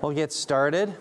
[0.00, 0.94] We'll get started.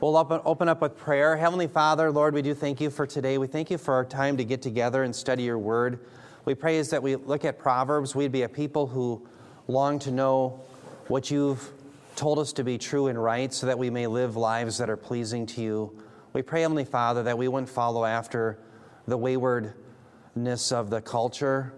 [0.00, 1.36] We'll open, up with prayer.
[1.36, 3.38] Heavenly Father, Lord, we do thank you for today.
[3.38, 5.98] We thank you for our time to get together and study your word.
[6.44, 9.26] We pray is that we look at Proverbs, we'd be a people who
[9.66, 10.60] long to know
[11.08, 11.72] what you've
[12.14, 14.96] told us to be true and right so that we may live lives that are
[14.96, 16.02] pleasing to you.
[16.32, 18.60] We pray, Heavenly Father, that we wouldn't follow after
[19.08, 21.74] the waywardness of the culture,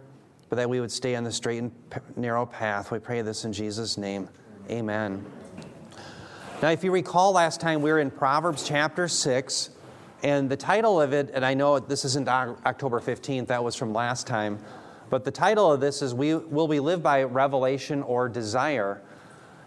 [0.51, 1.73] but that we would stay on the straight and
[2.15, 2.91] narrow path.
[2.91, 4.29] We pray this in Jesus' name.
[4.71, 5.25] Amen.
[6.63, 9.71] Now, if you recall last time, we were in Proverbs chapter 6,
[10.23, 13.93] and the title of it, and I know this isn't October 15th, that was from
[13.93, 14.61] last time,
[15.11, 19.03] but the title of this is we, Will We Live by Revelation or Desire?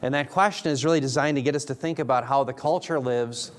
[0.02, 2.98] And that question is really designed to get us to think about how the culture
[2.98, 3.52] lives.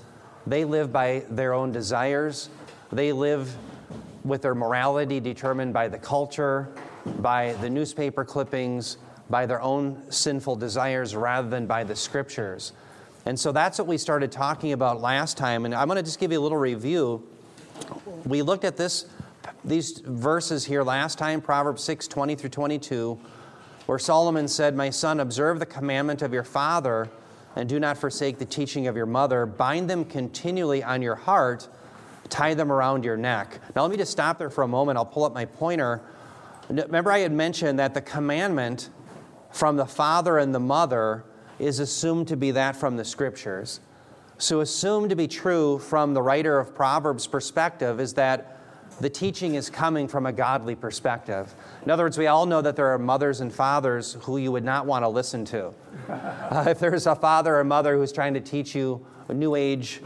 [0.47, 2.49] They live by their own desires,
[2.91, 3.55] they live
[4.23, 6.69] with their morality determined by the culture,
[7.19, 8.97] by the newspaper clippings,
[9.29, 12.73] by their own sinful desires rather than by the scriptures.
[13.27, 15.65] And so that's what we started talking about last time.
[15.65, 17.27] And I'm going to just give you a little review.
[18.23, 19.05] We looked at this,
[19.65, 23.19] these verses here last time, Proverbs 6 20 through 22,
[23.85, 27.09] where Solomon said, My son, observe the commandment of your father
[27.57, 29.45] and do not forsake the teaching of your mother.
[29.45, 31.67] Bind them continually on your heart,
[32.29, 33.59] tie them around your neck.
[33.75, 34.97] Now, let me just stop there for a moment.
[34.97, 36.01] I'll pull up my pointer.
[36.69, 38.89] Remember, I had mentioned that the commandment
[39.51, 41.25] from the father and the mother
[41.59, 43.79] is assumed to be that from the scriptures.
[44.37, 48.57] So, assumed to be true from the writer of Proverbs' perspective is that
[48.99, 51.53] the teaching is coming from a godly perspective.
[51.83, 54.63] In other words, we all know that there are mothers and fathers who you would
[54.63, 55.73] not want to listen to.
[56.09, 60.01] Uh, if there's a father or mother who's trying to teach you a new age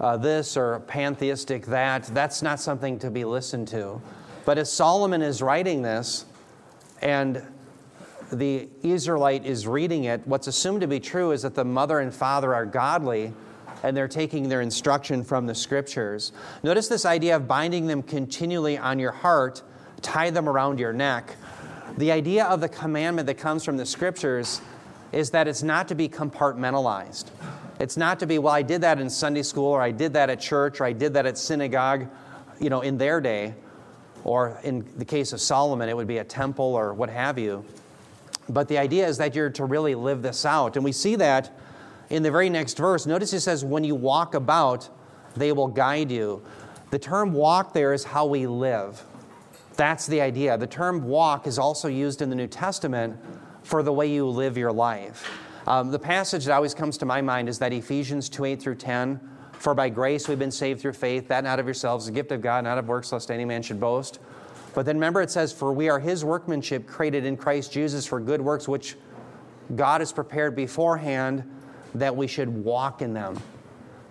[0.00, 4.00] uh, this or pantheistic that, that's not something to be listened to.
[4.44, 6.26] But as Solomon is writing this,
[7.00, 7.42] and
[8.32, 12.12] the Israelite is reading it, what's assumed to be true is that the mother and
[12.12, 13.32] father are godly
[13.82, 16.32] and they're taking their instruction from the scriptures.
[16.62, 19.62] Notice this idea of binding them continually on your heart,
[20.02, 21.36] tie them around your neck.
[21.98, 24.60] The idea of the commandment that comes from the scriptures
[25.12, 27.26] is that it's not to be compartmentalized.
[27.78, 30.30] It's not to be, well, I did that in Sunday school, or I did that
[30.30, 32.08] at church, or I did that at synagogue,
[32.58, 33.54] you know, in their day.
[34.24, 37.64] Or in the case of Solomon, it would be a temple or what have you.
[38.48, 40.76] But the idea is that you're to really live this out.
[40.76, 41.56] And we see that
[42.10, 43.06] in the very next verse.
[43.06, 44.88] Notice he says, When you walk about,
[45.34, 46.42] they will guide you.
[46.90, 49.02] The term walk there is how we live.
[49.74, 50.56] That's the idea.
[50.56, 53.18] The term walk is also used in the New Testament
[53.62, 55.28] for the way you live your life.
[55.66, 58.76] Um, the passage that always comes to my mind is that Ephesians 2 8 through
[58.76, 59.20] 10.
[59.52, 62.40] For by grace we've been saved through faith, that not of yourselves, the gift of
[62.40, 64.20] God, not of works, lest any man should boast.
[64.76, 68.20] But then remember it says, For we are his workmanship created in Christ Jesus for
[68.20, 68.94] good works, which
[69.74, 71.50] God has prepared beforehand
[71.94, 73.40] that we should walk in them.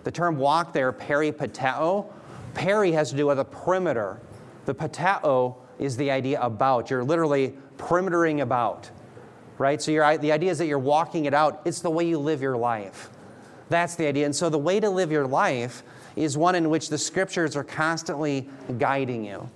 [0.02, 2.12] The term walk there, peripateo,
[2.54, 4.20] peri has to do with a perimeter.
[4.64, 6.90] The pateo is the idea about.
[6.90, 8.90] You're literally perimetering about,
[9.58, 9.80] right?
[9.80, 11.62] So the idea is that you're walking it out.
[11.64, 13.10] It's the way you live your life.
[13.68, 14.26] That's the idea.
[14.26, 15.84] And so the way to live your life
[16.16, 18.48] is one in which the scriptures are constantly
[18.78, 19.48] guiding you.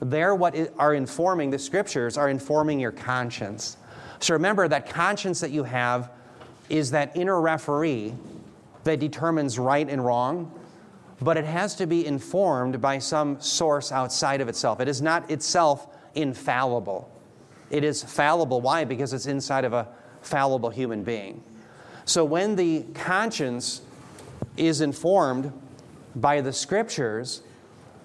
[0.00, 3.76] They're what are informing, the scriptures are informing your conscience.
[4.20, 6.10] So remember that conscience that you have
[6.68, 8.14] is that inner referee
[8.84, 10.52] that determines right and wrong,
[11.20, 14.80] but it has to be informed by some source outside of itself.
[14.80, 17.10] It is not itself infallible.
[17.70, 18.60] It is fallible.
[18.60, 18.84] Why?
[18.84, 19.88] Because it's inside of a
[20.20, 21.42] fallible human being.
[22.04, 23.82] So when the conscience
[24.56, 25.52] is informed
[26.14, 27.42] by the scriptures,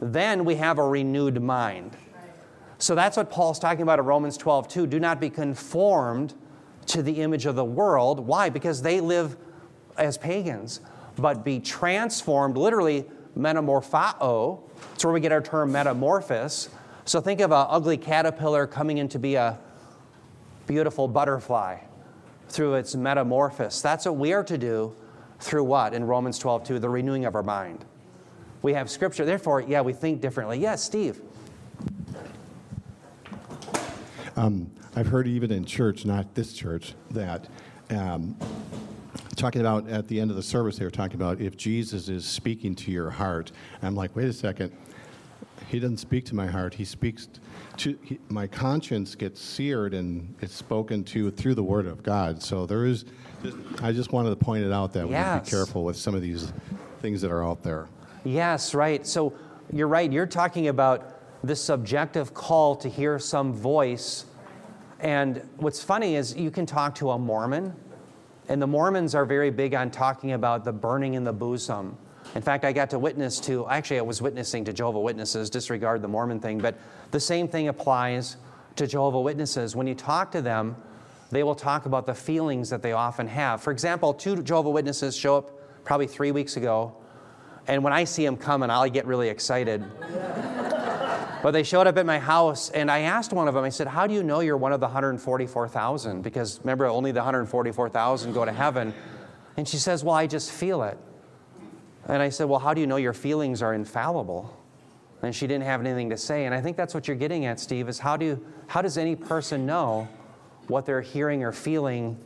[0.01, 1.95] then we have a renewed mind.
[2.79, 4.87] So that's what Paul's talking about in Romans 12, 2.
[4.87, 6.33] Do not be conformed
[6.87, 8.19] to the image of the world.
[8.19, 8.49] Why?
[8.49, 9.37] Because they live
[9.97, 10.81] as pagans.
[11.15, 13.05] But be transformed, literally,
[13.37, 14.61] metamorphao.
[14.95, 16.69] It's where we get our term metamorphosis.
[17.05, 19.59] So think of an ugly caterpillar coming in to be a
[20.65, 21.77] beautiful butterfly
[22.49, 23.81] through its metamorphosis.
[23.81, 24.95] That's what we are to do
[25.39, 25.93] through what?
[25.93, 27.85] In Romans 12, 2, the renewing of our mind.
[28.61, 29.25] We have scripture.
[29.25, 30.59] Therefore, yeah, we think differently.
[30.59, 31.21] Yes, Steve.
[34.35, 37.47] Um, I've heard even in church, not this church, that
[37.89, 38.37] um,
[39.35, 42.25] talking about at the end of the service, they were talking about if Jesus is
[42.25, 43.51] speaking to your heart.
[43.81, 44.71] I'm like, wait a second.
[45.67, 46.73] He doesn't speak to my heart.
[46.73, 47.29] He speaks
[47.77, 52.41] to he, my conscience gets seared and it's spoken to through the Word of God.
[52.43, 53.05] So there is.
[53.81, 55.09] I just wanted to point it out that yes.
[55.09, 56.51] we need to be careful with some of these
[57.01, 57.87] things that are out there.
[58.23, 59.05] Yes, right.
[59.05, 59.33] So
[59.73, 60.11] you're right.
[60.11, 64.25] You're talking about the subjective call to hear some voice.
[64.99, 67.75] And what's funny is you can talk to a Mormon
[68.51, 71.97] And the Mormons are very big on talking about the burning in the bosom.
[72.35, 76.01] In fact, I got to witness to, actually, I was witnessing to Jehovah Witnesses, disregard
[76.01, 76.77] the Mormon thing, but
[77.11, 78.37] the same thing applies
[78.75, 79.75] to Jehovah Witnesses.
[79.75, 80.75] When you talk to them,
[81.29, 83.61] they will talk about the feelings that they often have.
[83.61, 86.95] For example, two Jehovah Witnesses show up probably three weeks ago,
[87.67, 89.83] and when I see them coming, I'll get really excited.
[91.43, 93.87] but they showed up at my house, and I asked one of them, I said,
[93.87, 96.21] How do you know you're one of the 144,000?
[96.21, 98.93] Because remember, only the 144,000 go to heaven.
[99.57, 100.97] And she says, Well, I just feel it.
[102.07, 104.57] And I said, Well, how do you know your feelings are infallible?
[105.21, 106.45] And she didn't have anything to say.
[106.45, 108.97] And I think that's what you're getting at, Steve, is how, do you, how does
[108.97, 110.07] any person know
[110.67, 112.17] what they're hearing or feeling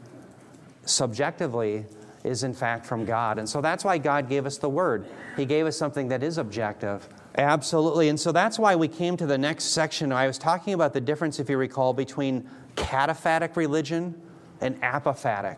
[0.86, 1.86] subjectively
[2.26, 3.38] is in fact from God?
[3.38, 5.06] And so that's why God gave us the Word.
[5.38, 7.08] He gave us something that is objective.
[7.38, 8.10] Absolutely.
[8.10, 10.12] And so that's why we came to the next section.
[10.12, 14.22] I was talking about the difference, if you recall, between cataphatic religion
[14.62, 15.58] and apophatic.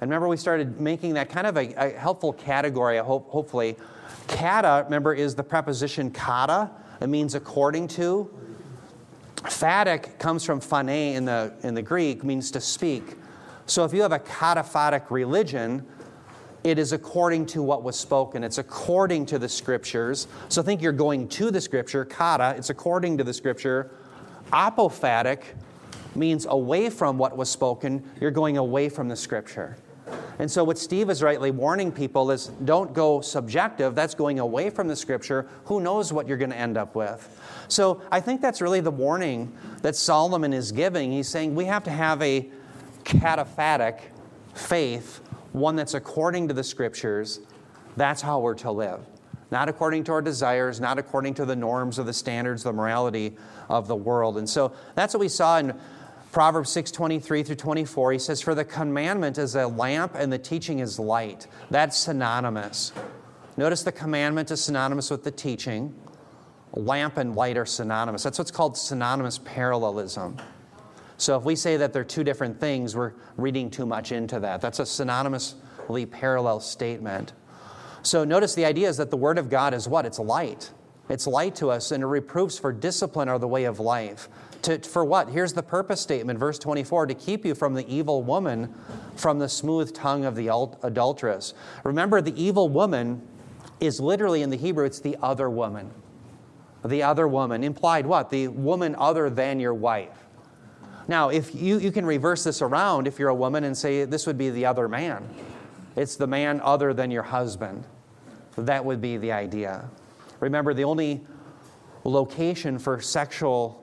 [0.00, 3.76] And remember, we started making that kind of a, a helpful category, I hope, hopefully.
[4.26, 6.70] Kata, remember, is the preposition kata.
[7.00, 8.28] It means according to.
[9.44, 13.16] Phatic comes from phane in the, in the Greek, means to speak.
[13.66, 15.86] So if you have a cataphatic religion,
[16.64, 18.44] it is according to what was spoken.
[18.44, 20.28] It's according to the scriptures.
[20.48, 23.90] So think you're going to the scripture, kata, it's according to the scripture.
[24.52, 25.42] Apophatic
[26.14, 29.76] means away from what was spoken, you're going away from the scripture.
[30.38, 33.94] And so, what Steve is rightly warning people is don't go subjective.
[33.94, 35.48] That's going away from the scripture.
[35.66, 37.40] Who knows what you're going to end up with?
[37.68, 41.12] So, I think that's really the warning that Solomon is giving.
[41.12, 42.50] He's saying we have to have a
[43.04, 44.00] cataphatic
[44.54, 45.20] faith,
[45.52, 47.40] one that's according to the scriptures.
[47.96, 49.00] That's how we're to live.
[49.50, 53.36] Not according to our desires, not according to the norms or the standards, the morality
[53.68, 54.38] of the world.
[54.38, 55.78] And so that's what we saw in
[56.32, 60.38] Proverbs 6 23 through 24, he says, For the commandment is a lamp and the
[60.38, 61.46] teaching is light.
[61.70, 62.92] That's synonymous.
[63.58, 65.94] Notice the commandment is synonymous with the teaching.
[66.72, 68.22] Lamp and light are synonymous.
[68.22, 70.38] That's what's called synonymous parallelism.
[71.22, 74.60] So if we say that they're two different things, we're reading too much into that.
[74.60, 77.32] That's a synonymously parallel statement.
[78.02, 80.04] So notice the idea is that the Word of God is what?
[80.04, 80.72] It's light.
[81.08, 84.28] It's light to us, and it reproofs for discipline or the way of life.
[84.62, 85.28] To, for what?
[85.28, 88.74] Here's the purpose statement, verse 24 to keep you from the evil woman,
[89.14, 90.48] from the smooth tongue of the
[90.82, 91.54] adulteress.
[91.84, 93.22] Remember, the evil woman
[93.78, 95.92] is literally in the Hebrew, it's the other woman.
[96.84, 97.62] The other woman.
[97.62, 98.30] Implied what?
[98.30, 100.18] The woman other than your wife.
[101.08, 104.26] Now, if you, you can reverse this around if you're a woman and say this
[104.26, 105.28] would be the other man,
[105.96, 107.84] it's the man other than your husband.
[108.56, 109.88] That would be the idea.
[110.40, 111.20] Remember, the only
[112.04, 113.82] location for sexual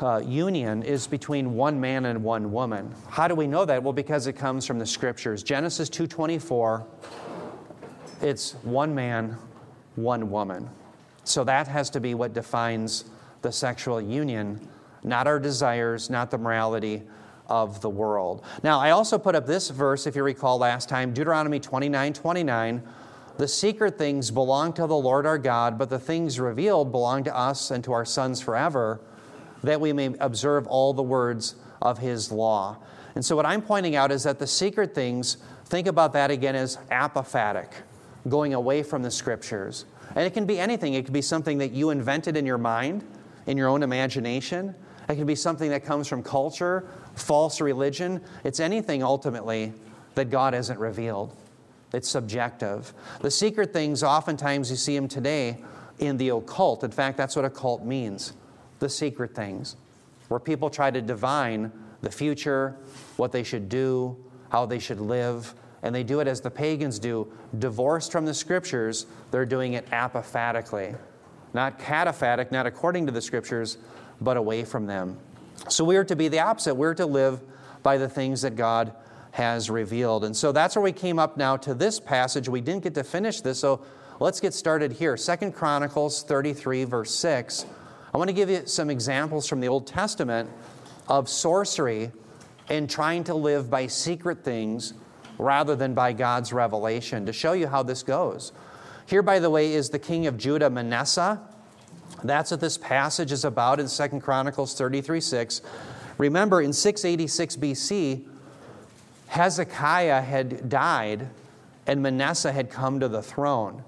[0.00, 2.94] uh, union is between one man and one woman.
[3.08, 3.82] How do we know that?
[3.82, 5.42] Well, because it comes from the scriptures.
[5.42, 6.86] Genesis 2:24
[8.22, 9.38] it's one man,
[9.96, 10.68] one woman.
[11.24, 13.06] So that has to be what defines
[13.40, 14.68] the sexual union,
[15.02, 17.02] not our desires, not the morality
[17.46, 18.44] of the world.
[18.62, 22.82] Now, I also put up this verse, if you recall last time, Deuteronomy 29 29.
[23.36, 27.34] The secret things belong to the Lord our God, but the things revealed belong to
[27.34, 29.00] us and to our sons forever
[29.62, 32.78] that we may observe all the words of his law.
[33.14, 36.54] And so, what I'm pointing out is that the secret things, think about that again
[36.54, 37.72] as apophatic,
[38.28, 39.86] going away from the scriptures.
[40.14, 43.04] And it can be anything, it can be something that you invented in your mind,
[43.46, 44.74] in your own imagination.
[45.10, 46.86] It can be something that comes from culture,
[47.16, 48.20] false religion.
[48.44, 49.72] It's anything ultimately
[50.14, 51.36] that God hasn't revealed.
[51.92, 52.94] It's subjective.
[53.20, 55.58] The secret things, oftentimes you see them today
[55.98, 56.84] in the occult.
[56.84, 58.34] In fact, that's what occult means
[58.78, 59.76] the secret things,
[60.28, 62.76] where people try to divine the future,
[63.16, 64.16] what they should do,
[64.48, 68.32] how they should live, and they do it as the pagans do, divorced from the
[68.32, 70.94] scriptures, they're doing it apophatically.
[71.52, 73.76] Not cataphatic, not according to the scriptures,
[74.20, 75.18] but away from them.
[75.68, 76.74] So we are to be the opposite.
[76.74, 77.40] We're to live
[77.82, 78.92] by the things that God
[79.32, 80.24] has revealed.
[80.24, 82.48] And so that's where we came up now to this passage.
[82.48, 83.84] We didn't get to finish this, so
[84.18, 85.16] let's get started here.
[85.16, 87.66] Second Chronicles 33, verse 6.
[88.12, 90.50] I want to give you some examples from the Old Testament
[91.08, 92.10] of sorcery
[92.68, 94.94] and trying to live by secret things
[95.38, 98.52] rather than by God's revelation to show you how this goes.
[99.06, 101.40] Here, by the way, is the king of Judah, Manasseh.
[102.24, 105.62] That's what this passage is about in 2 Chronicles 33 6.
[106.18, 108.24] Remember, in 686 BC,
[109.28, 111.28] Hezekiah had died
[111.86, 113.84] and Manasseh had come to the throne.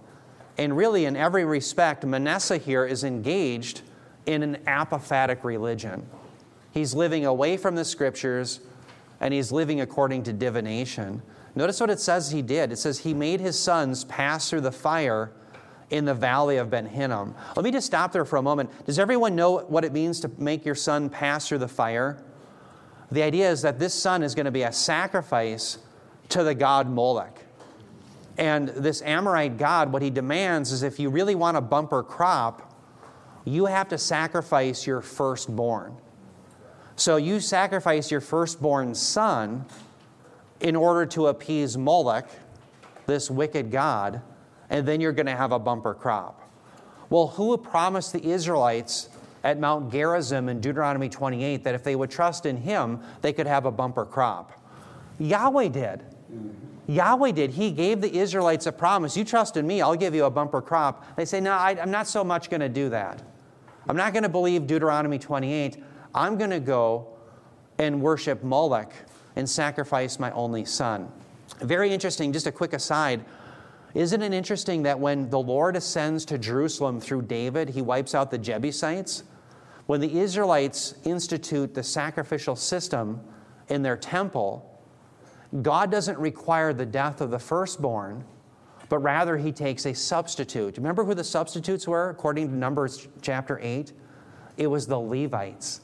[0.56, 3.82] And really, in every respect, Manasseh here is engaged
[4.26, 6.06] in an apophatic religion.
[6.72, 8.60] He's living away from the scriptures
[9.20, 11.22] and he's living according to divination.
[11.54, 12.72] Notice what it says he did.
[12.72, 15.30] It says he made his sons pass through the fire
[15.92, 17.34] in the valley of Ben Hinnom.
[17.54, 18.70] Let me just stop there for a moment.
[18.86, 22.24] Does everyone know what it means to make your son pass through the fire?
[23.12, 25.78] The idea is that this son is going to be a sacrifice
[26.30, 27.38] to the god Moloch.
[28.38, 32.74] And this Amorite god, what he demands is if you really want a bumper crop,
[33.44, 35.94] you have to sacrifice your firstborn.
[36.96, 39.66] So you sacrifice your firstborn son
[40.60, 42.30] in order to appease Moloch,
[43.04, 44.22] this wicked god,
[44.72, 46.40] and then you're going to have a bumper crop.
[47.10, 49.10] Well, who promised the Israelites
[49.44, 53.46] at Mount Gerizim in Deuteronomy 28 that if they would trust in him, they could
[53.46, 54.50] have a bumper crop?
[55.18, 56.02] Yahweh did.
[56.86, 57.50] Yahweh did.
[57.50, 59.14] He gave the Israelites a promise.
[59.14, 61.16] You trust in me, I'll give you a bumper crop.
[61.16, 63.22] They say, No, I, am not so much going to do that.
[63.86, 65.82] I'm not going to believe Deuteronomy 28.
[66.14, 67.08] I'm going to go
[67.78, 68.92] and worship Moloch
[69.36, 71.12] and sacrifice my only son.
[71.60, 73.22] Very interesting, just a quick aside.
[73.94, 78.30] Isn't it interesting that when the Lord ascends to Jerusalem through David, he wipes out
[78.30, 79.24] the Jebusites?
[79.86, 83.20] When the Israelites institute the sacrificial system
[83.68, 84.68] in their temple,
[85.60, 88.24] God doesn't require the death of the firstborn,
[88.88, 90.78] but rather he takes a substitute.
[90.78, 93.92] Remember who the substitutes were according to Numbers chapter 8?
[94.56, 95.82] It was the Levites.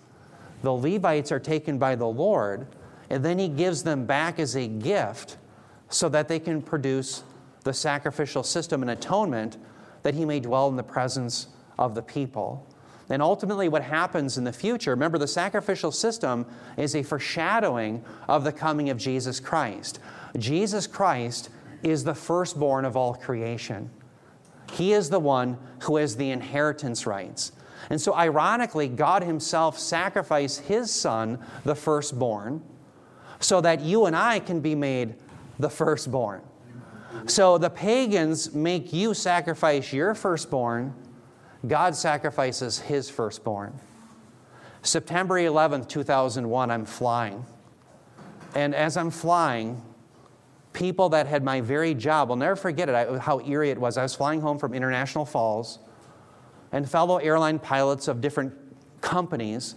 [0.62, 2.67] The Levites are taken by the Lord,
[3.11, 5.37] and then he gives them back as a gift
[5.91, 7.25] so that they can produce
[7.69, 9.59] the sacrificial system and atonement
[10.03, 11.49] that he may dwell in the presence
[11.79, 12.67] of the people.
[13.11, 16.47] And ultimately, what happens in the future, remember, the sacrificial system
[16.79, 20.01] is a foreshadowing of the coming of Jesus Christ.
[20.39, 21.51] Jesus Christ
[21.83, 23.91] is the firstborn of all creation.
[24.73, 27.53] He is the one who has the inheritance rights.
[27.91, 32.63] And so, ironically, God Himself sacrificed His Son, the firstborn,
[33.41, 35.17] so that you and I can be made
[35.59, 36.41] the firstborn.
[37.27, 40.95] So, the pagans make you sacrifice your firstborn
[41.67, 43.79] God sacrifices his firstborn.
[44.83, 47.45] September 11th, 2001, I'm flying.
[48.55, 49.83] And as I'm flying,
[50.73, 53.99] people that had my very job, I'll never forget it, how eerie it was.
[53.99, 55.81] I was flying home from International Falls,
[56.71, 58.55] and fellow airline pilots of different
[59.00, 59.75] companies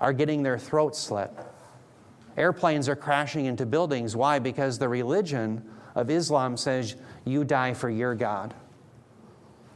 [0.00, 1.30] are getting their throats slit.
[2.36, 4.14] Airplanes are crashing into buildings.
[4.14, 4.38] Why?
[4.38, 5.64] Because the religion
[5.96, 8.54] of Islam says you die for your God.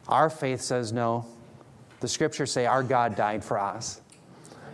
[0.06, 1.26] Our faith says no,
[2.00, 4.00] the scriptures say our God died for us.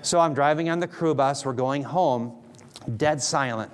[0.03, 2.37] So I'm driving on the crew bus, we're going home,
[2.97, 3.71] dead silent.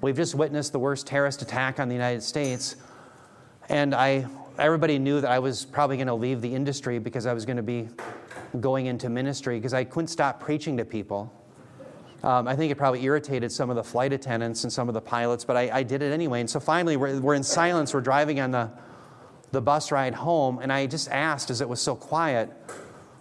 [0.00, 2.76] We've just witnessed the worst terrorist attack on the United States.
[3.68, 4.26] And I,
[4.58, 7.56] everybody knew that I was probably going to leave the industry because I was going
[7.56, 7.88] to be
[8.60, 11.32] going into ministry because I couldn't stop preaching to people.
[12.22, 15.00] Um, I think it probably irritated some of the flight attendants and some of the
[15.00, 16.40] pilots, but I, I did it anyway.
[16.40, 17.92] And so finally, we're, we're in silence.
[17.92, 18.70] We're driving on the,
[19.50, 22.50] the bus ride home, and I just asked, as it was so quiet,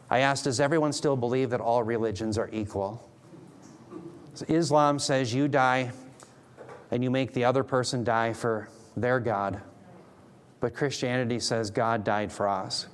[0.10, 3.08] I asked, Does everyone still believe that all religions are equal?
[4.34, 5.92] So Islam says you die
[6.92, 9.62] and you make the other person die for their God.
[10.60, 12.88] But Christianity says God died for us.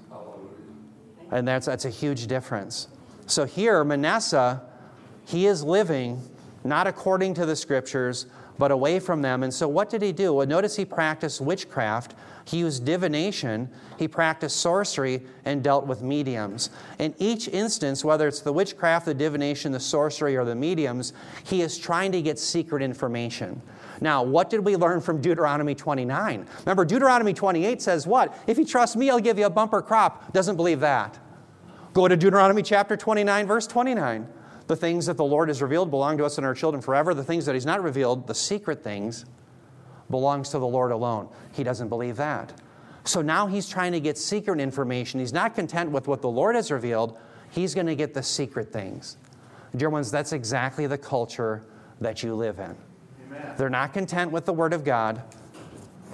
[1.32, 2.88] And that's, that's a huge difference.
[3.26, 4.62] So here, Manasseh,
[5.28, 6.22] he is living
[6.64, 8.26] not according to the scriptures,
[8.58, 9.44] but away from them.
[9.44, 10.34] And so, what did he do?
[10.34, 12.16] Well, notice he practiced witchcraft,
[12.46, 13.70] he used divination,
[14.00, 16.70] he practiced sorcery, and dealt with mediums.
[16.98, 21.62] In each instance, whether it's the witchcraft, the divination, the sorcery, or the mediums, he
[21.62, 23.62] is trying to get secret information.
[24.00, 26.48] Now, what did we learn from Deuteronomy 29?
[26.60, 28.38] Remember, Deuteronomy 28 says what?
[28.48, 30.32] If you trust me, I'll give you a bumper crop.
[30.34, 31.20] Doesn't believe that.
[31.94, 34.28] Go to Deuteronomy chapter 29, verse 29.
[34.68, 37.14] The things that the Lord has revealed belong to us and our children forever.
[37.14, 39.26] The things that He's not revealed, the secret things,
[40.10, 41.30] belongs to the Lord alone.
[41.54, 42.54] He doesn't believe that.
[43.04, 45.20] So now he's trying to get secret information.
[45.20, 47.18] He's not content with what the Lord has revealed.
[47.50, 49.18] He's going to get the secret things.
[49.76, 51.64] Dear ones, that's exactly the culture
[52.02, 52.76] that you live in.
[53.28, 53.54] Amen.
[53.58, 55.22] They're not content with the Word of God.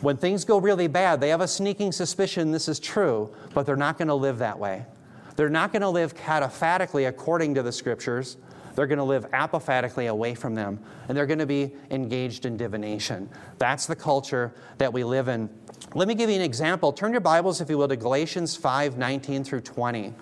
[0.01, 3.75] When things go really bad, they have a sneaking suspicion this is true, but they're
[3.75, 4.85] not going to live that way.
[5.35, 8.37] They're not going to live cataphatically according to the scriptures.
[8.75, 12.57] They're going to live apophatically away from them, and they're going to be engaged in
[12.57, 13.29] divination.
[13.57, 15.49] That's the culture that we live in.
[15.93, 16.91] Let me give you an example.
[16.91, 20.13] Turn your Bibles, if you will, to Galatians 5 19 through 20.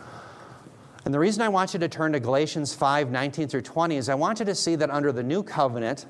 [1.04, 4.10] And the reason I want you to turn to Galatians 5 19 through 20 is
[4.10, 6.06] I want you to see that under the new covenant,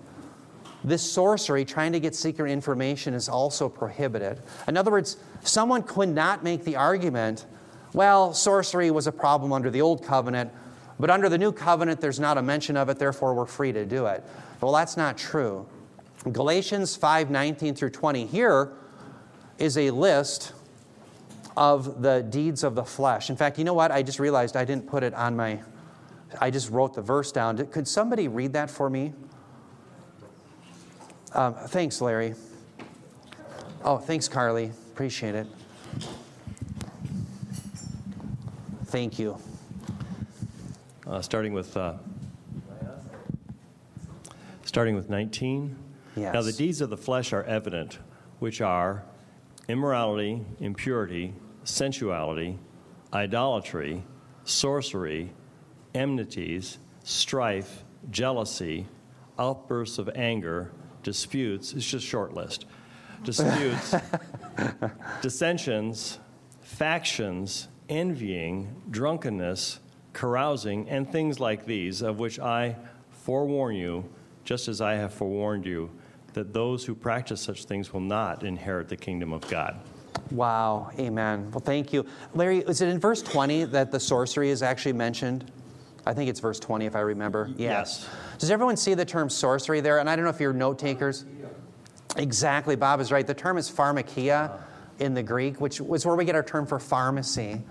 [0.83, 4.41] this sorcery, trying to get secret information, is also prohibited.
[4.67, 7.45] In other words, someone could not make the argument
[7.93, 10.51] well, sorcery was a problem under the old covenant,
[10.99, 13.85] But under the new covenant, there's not a mention of it, therefore we're free to
[13.85, 14.23] do it.
[14.61, 15.65] Well, that's not true.
[16.31, 18.73] Galatians 5 19 through 20 here
[19.57, 20.53] is a list
[21.57, 23.29] of the deeds of the flesh.
[23.29, 23.91] In fact, you know what?
[23.91, 25.59] I just realized I didn't put it on my,
[26.39, 27.57] I just wrote the verse down.
[27.67, 29.13] Could somebody read that for me?
[31.33, 32.35] Um, thanks, Larry.
[33.83, 34.71] Oh, thanks, Carly.
[34.93, 35.47] Appreciate it.
[38.91, 39.37] Thank you.
[41.07, 41.93] Uh, starting with uh,
[44.65, 45.77] starting with 19.
[46.17, 46.33] Yes.
[46.33, 47.99] Now the deeds of the flesh are evident,
[48.39, 49.05] which are
[49.69, 51.33] immorality, impurity,
[51.63, 52.59] sensuality,
[53.13, 54.03] idolatry,
[54.43, 55.31] sorcery,
[55.95, 58.87] enmities, strife, jealousy,
[59.39, 61.71] outbursts of anger, disputes.
[61.71, 62.65] It's just a short list.
[63.23, 63.95] Disputes,
[65.21, 66.19] dissensions,
[66.59, 69.79] factions, envying, drunkenness,
[70.13, 72.77] carousing, and things like these, of which I
[73.09, 74.09] forewarn you,
[74.45, 75.91] just as I have forewarned you,
[76.33, 79.77] that those who practice such things will not inherit the kingdom of God.
[80.31, 81.51] Wow, amen.
[81.51, 82.05] Well, thank you.
[82.33, 85.51] Larry, is it in verse 20 that the sorcery is actually mentioned?
[86.05, 87.51] I think it's verse 20 if I remember.
[87.57, 88.07] Yes.
[88.39, 89.99] Does everyone see the term sorcery there?
[89.99, 91.25] And I don't know if you're note takers.
[92.15, 93.27] Exactly, Bob is right.
[93.27, 94.59] The term is pharmakeia
[94.99, 97.61] in the Greek, which was where we get our term for pharmacy.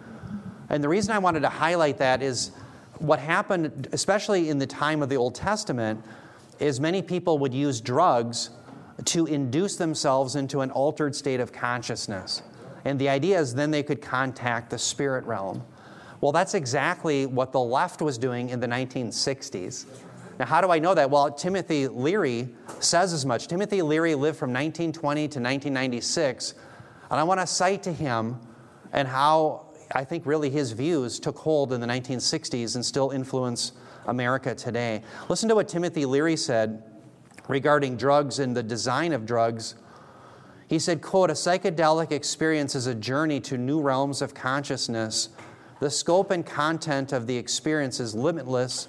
[0.70, 2.52] And the reason I wanted to highlight that is
[2.98, 6.02] what happened, especially in the time of the Old Testament,
[6.60, 8.50] is many people would use drugs
[9.06, 12.42] to induce themselves into an altered state of consciousness.
[12.84, 15.62] And the idea is then they could contact the spirit realm.
[16.20, 19.86] Well, that's exactly what the left was doing in the 1960s.
[20.38, 21.10] Now, how do I know that?
[21.10, 22.48] Well, Timothy Leary
[22.78, 23.48] says as much.
[23.48, 26.54] Timothy Leary lived from 1920 to 1996,
[27.10, 28.38] and I want to cite to him
[28.92, 33.72] and how I think really his views took hold in the 1960s and still influence
[34.06, 35.02] America today.
[35.28, 36.82] Listen to what Timothy Leary said
[37.48, 39.74] regarding drugs and the design of drugs.
[40.68, 45.30] He said, quote, a psychedelic experience is a journey to new realms of consciousness.
[45.80, 48.88] The scope and content of the experience is limitless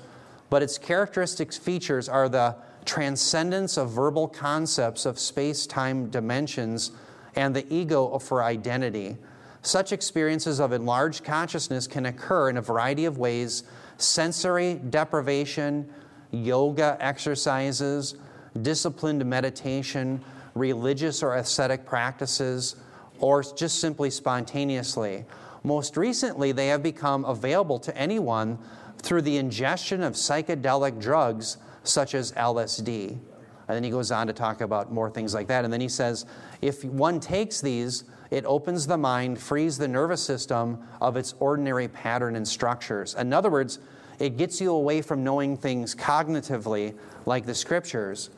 [0.52, 6.92] but its characteristic features are the transcendence of verbal concepts of space time dimensions
[7.36, 9.18] and the ego for identity.
[9.62, 13.64] Such experiences of enlarged consciousness can occur in a variety of ways
[13.98, 15.88] sensory deprivation,
[16.32, 18.16] yoga exercises,
[18.62, 20.24] disciplined meditation,
[20.56, 22.76] religious or ascetic practices,
[23.20, 25.26] or just simply spontaneously.
[25.64, 28.58] Most recently, they have become available to anyone
[28.98, 33.10] through the ingestion of psychedelic drugs such as LSD.
[33.12, 35.64] And then he goes on to talk about more things like that.
[35.64, 36.26] And then he says
[36.62, 41.90] if one takes these, it opens the mind, frees the nervous system of its ordinary
[41.90, 43.14] pattern and structures.
[43.16, 43.80] In other words,
[44.20, 48.30] it gets you away from knowing things cognitively, like the scriptures,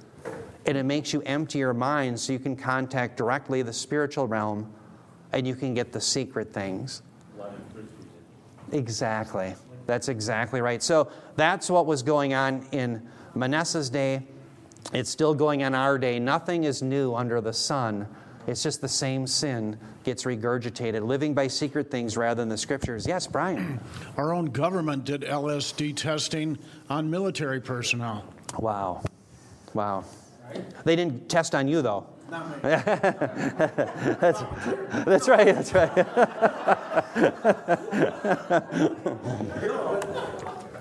[0.65, 4.73] and it makes you empty your mind so you can contact directly the spiritual realm
[5.32, 7.01] and you can get the secret things.
[8.71, 9.56] Exactly.
[9.86, 10.82] That's exactly right.
[10.82, 14.23] So that's what was going on in Manasseh's day.
[14.93, 16.19] It's still going on our day.
[16.19, 18.08] Nothing is new under the sun.
[18.45, 23.08] It's just the same sin gets regurgitated, living by secret things rather than the scriptures.
[23.08, 23.79] Yes, Brian.
[24.17, 26.58] Our own government did LSD testing
[26.89, 28.25] on military personnel.
[28.60, 29.01] Wow.
[29.73, 30.03] Wow.
[30.84, 32.06] They didn't test on you, though.
[32.63, 32.84] that's,
[35.06, 35.95] that's right, that's right.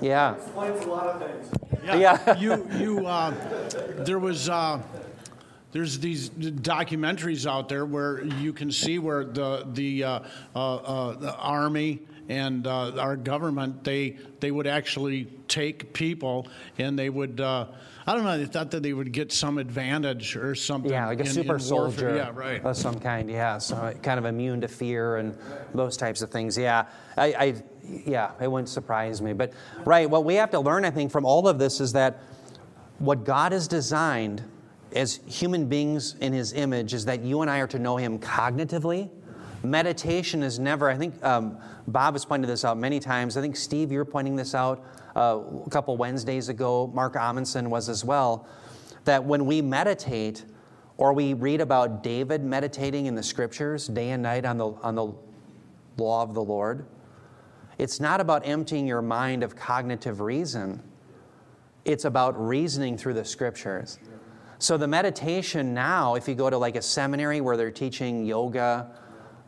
[0.00, 0.34] yeah.
[0.34, 1.50] Explains a lot of things.
[1.84, 1.96] Yeah.
[1.96, 2.38] Yeah.
[2.38, 3.34] you, you, uh,
[4.04, 4.80] there was, uh,
[5.72, 10.20] there's these documentaries out there where you can see where the the, uh,
[10.54, 16.46] uh, uh, the army and uh, our government they they would actually take people
[16.78, 17.66] and they would uh,
[18.06, 21.18] I don't know they thought that they would get some advantage or something Yeah, like
[21.18, 21.66] a in- in super warfare.
[21.66, 23.28] soldier yeah right of some kind.
[23.30, 25.36] Yeah, so kind of immune to fear and
[25.74, 26.56] those types of things.
[26.58, 26.84] Yeah,
[27.16, 27.54] I, I,
[28.06, 29.32] yeah, it wouldn't surprise me.
[29.32, 29.52] But
[29.84, 32.18] right, what we have to learn, I think, from all of this is that
[32.98, 34.42] what God has designed
[34.94, 38.18] as human beings in His image is that you and I are to know Him
[38.18, 39.10] cognitively.
[39.62, 40.90] Meditation is never.
[40.90, 43.36] I think um, Bob has pointed this out many times.
[43.36, 46.90] I think Steve, you're pointing this out uh, a couple Wednesdays ago.
[46.92, 48.48] Mark Amundsen was as well.
[49.04, 50.44] That when we meditate,
[50.96, 54.94] or we read about David meditating in the scriptures day and night on the on
[54.94, 55.12] the
[55.96, 56.86] law of the Lord,
[57.78, 60.82] it's not about emptying your mind of cognitive reason.
[61.84, 63.98] It's about reasoning through the scriptures.
[64.62, 68.92] So the meditation now, if you go to like a seminary where they're teaching yoga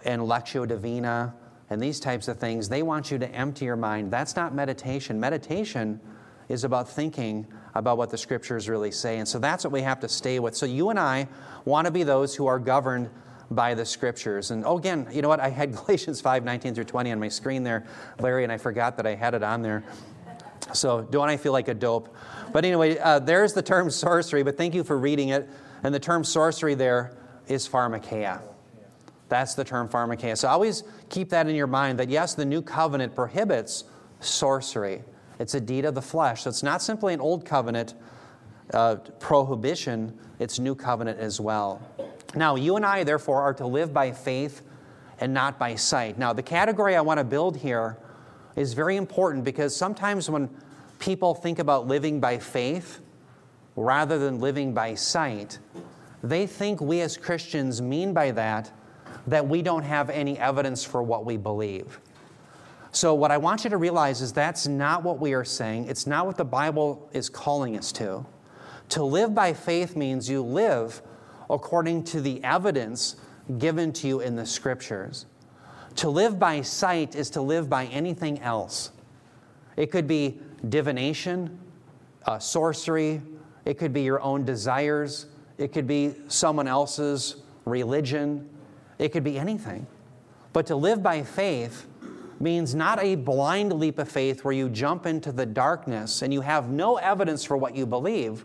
[0.04, 1.32] and Lectio Divina
[1.70, 4.10] and these types of things, they want you to empty your mind.
[4.10, 5.20] That's not meditation.
[5.20, 6.00] Meditation
[6.48, 7.46] is about thinking
[7.76, 9.18] about what the scriptures really say.
[9.18, 10.56] And so that's what we have to stay with.
[10.56, 11.28] So you and I
[11.64, 13.08] want to be those who are governed
[13.52, 14.50] by the scriptures.
[14.50, 15.38] And oh, again, you know what?
[15.38, 17.86] I had Galatians 5 19 through 20 on my screen there,
[18.18, 19.84] Larry, and I forgot that I had it on there.
[20.72, 22.14] So don't I feel like a dope?
[22.52, 25.48] But anyway, uh, there's the term sorcery, but thank you for reading it.
[25.82, 28.40] And the term sorcery there is pharmakeia.
[29.28, 30.36] That's the term pharmakeia.
[30.36, 33.84] So always keep that in your mind that yes, the new covenant prohibits
[34.20, 35.02] sorcery.
[35.38, 36.42] It's a deed of the flesh.
[36.42, 37.94] So it's not simply an old covenant
[38.72, 41.82] uh, prohibition, it's new covenant as well.
[42.34, 44.62] Now, you and I, therefore, are to live by faith
[45.20, 46.18] and not by sight.
[46.18, 47.98] Now, the category I want to build here
[48.56, 50.48] is very important because sometimes when
[50.98, 53.00] people think about living by faith
[53.76, 55.58] rather than living by sight,
[56.22, 58.70] they think we as Christians mean by that
[59.26, 62.00] that we don't have any evidence for what we believe.
[62.92, 65.88] So, what I want you to realize is that's not what we are saying.
[65.88, 68.24] It's not what the Bible is calling us to.
[68.90, 71.02] To live by faith means you live
[71.50, 73.16] according to the evidence
[73.58, 75.26] given to you in the scriptures.
[75.96, 78.90] To live by sight is to live by anything else.
[79.76, 81.58] It could be divination,
[82.26, 83.22] uh, sorcery,
[83.64, 85.26] it could be your own desires,
[85.58, 88.48] it could be someone else's religion,
[88.98, 89.86] it could be anything.
[90.52, 91.86] But to live by faith
[92.40, 96.40] means not a blind leap of faith where you jump into the darkness and you
[96.40, 98.44] have no evidence for what you believe,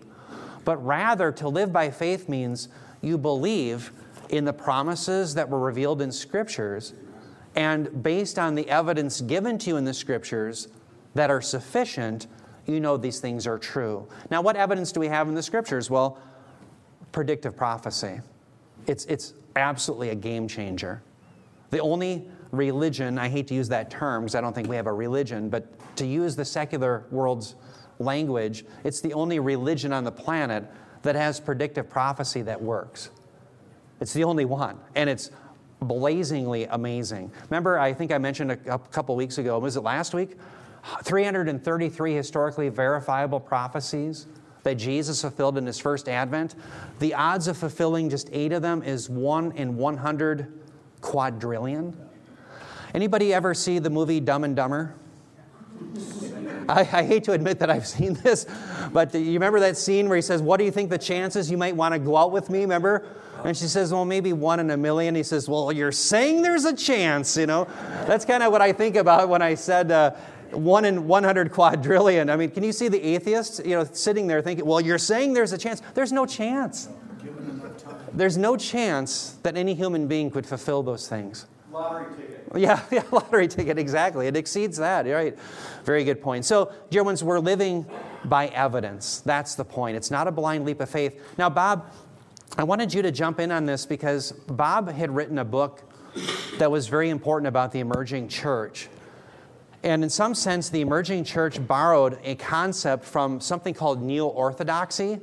[0.65, 2.69] but rather to live by faith means
[3.01, 3.91] you believe
[4.29, 6.93] in the promises that were revealed in scriptures
[7.60, 10.69] and based on the evidence given to you in the scriptures
[11.13, 12.28] that are sufficient,
[12.65, 14.08] you know these things are true.
[14.32, 15.89] Now, what evidence do we have in the scriptures?
[15.89, 16.17] Well,
[17.12, 18.22] predictive prophecy.
[18.88, 21.04] It's, it's absolutely a game changer.
[21.72, 24.88] The only religion, I hate to use that term because I don't think we have
[24.88, 25.67] a religion, but
[25.98, 27.56] to use the secular world's
[28.00, 30.63] language, it's the only religion on the planet
[31.02, 33.10] that has predictive prophecy that works.
[34.00, 34.80] It's the only one.
[34.95, 35.30] And it's
[35.82, 37.32] blazingly amazing.
[37.50, 40.38] Remember, I think I mentioned a, couple weeks ago, was it last week?
[41.04, 44.28] 333 historically verifiable prophecies
[44.63, 46.56] that Jesus fulfilled in his first advent.
[47.00, 50.62] The odds of fulfilling just eight of them is one in 100
[51.02, 51.96] quadrillion.
[52.94, 54.96] Anybody ever see the movie Dumb and Dumber?
[56.68, 58.46] I, I, hate to admit that I've seen this,
[58.92, 61.58] but you remember that scene where he says, What do you think the chances you
[61.58, 62.60] might want to go out with me?
[62.60, 63.08] Remember?
[63.45, 65.15] And she says, Well, maybe one in a million.
[65.15, 67.67] He says, Well, you're saying there's a chance, you know?
[68.06, 70.12] That's kind of what I think about when I said, uh,
[70.52, 72.30] one in 100 quadrillion.
[72.30, 75.34] I mean, can you see the atheists, you know, sitting there thinking, well, you're saying
[75.34, 75.82] there's a chance.
[75.93, 76.89] There's no chance.
[78.13, 81.45] There's no chance that any human being could fulfill those things.
[81.71, 82.47] Lottery ticket.
[82.56, 84.28] Yeah, yeah, lottery ticket, exactly.
[84.28, 85.38] It exceeds that, right?
[85.84, 86.45] Very good point.
[86.45, 87.86] So, dear ones, we're living
[88.25, 89.21] by evidence.
[89.21, 89.95] That's the point.
[89.95, 91.21] It's not a blind leap of faith.
[91.38, 91.91] Now, Bob,
[92.57, 95.83] I wanted you to jump in on this because Bob had written a book
[96.57, 98.89] that was very important about the emerging church.
[99.83, 105.19] And in some sense, the emerging church borrowed a concept from something called neo orthodoxy.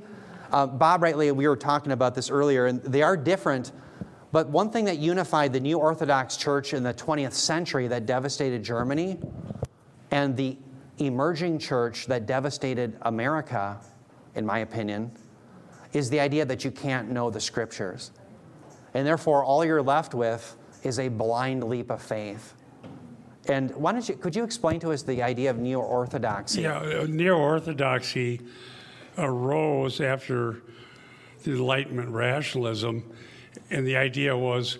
[0.50, 3.72] Uh, Bob rightly, we were talking about this earlier, and they are different
[4.36, 8.62] but one thing that unified the Neo Orthodox Church in the 20th century that devastated
[8.62, 9.18] Germany
[10.10, 10.58] and the
[10.98, 13.80] emerging church that devastated America,
[14.34, 15.10] in my opinion,
[15.96, 18.11] is the idea that you can't know the scriptures.
[18.94, 22.54] And therefore, all you're left with is a blind leap of faith.
[23.48, 26.62] And why don't you, could you explain to us the idea of neo orthodoxy?
[26.62, 28.40] Yeah, uh, neo orthodoxy
[29.16, 30.62] arose after
[31.44, 33.04] the Enlightenment rationalism
[33.70, 34.78] and the idea was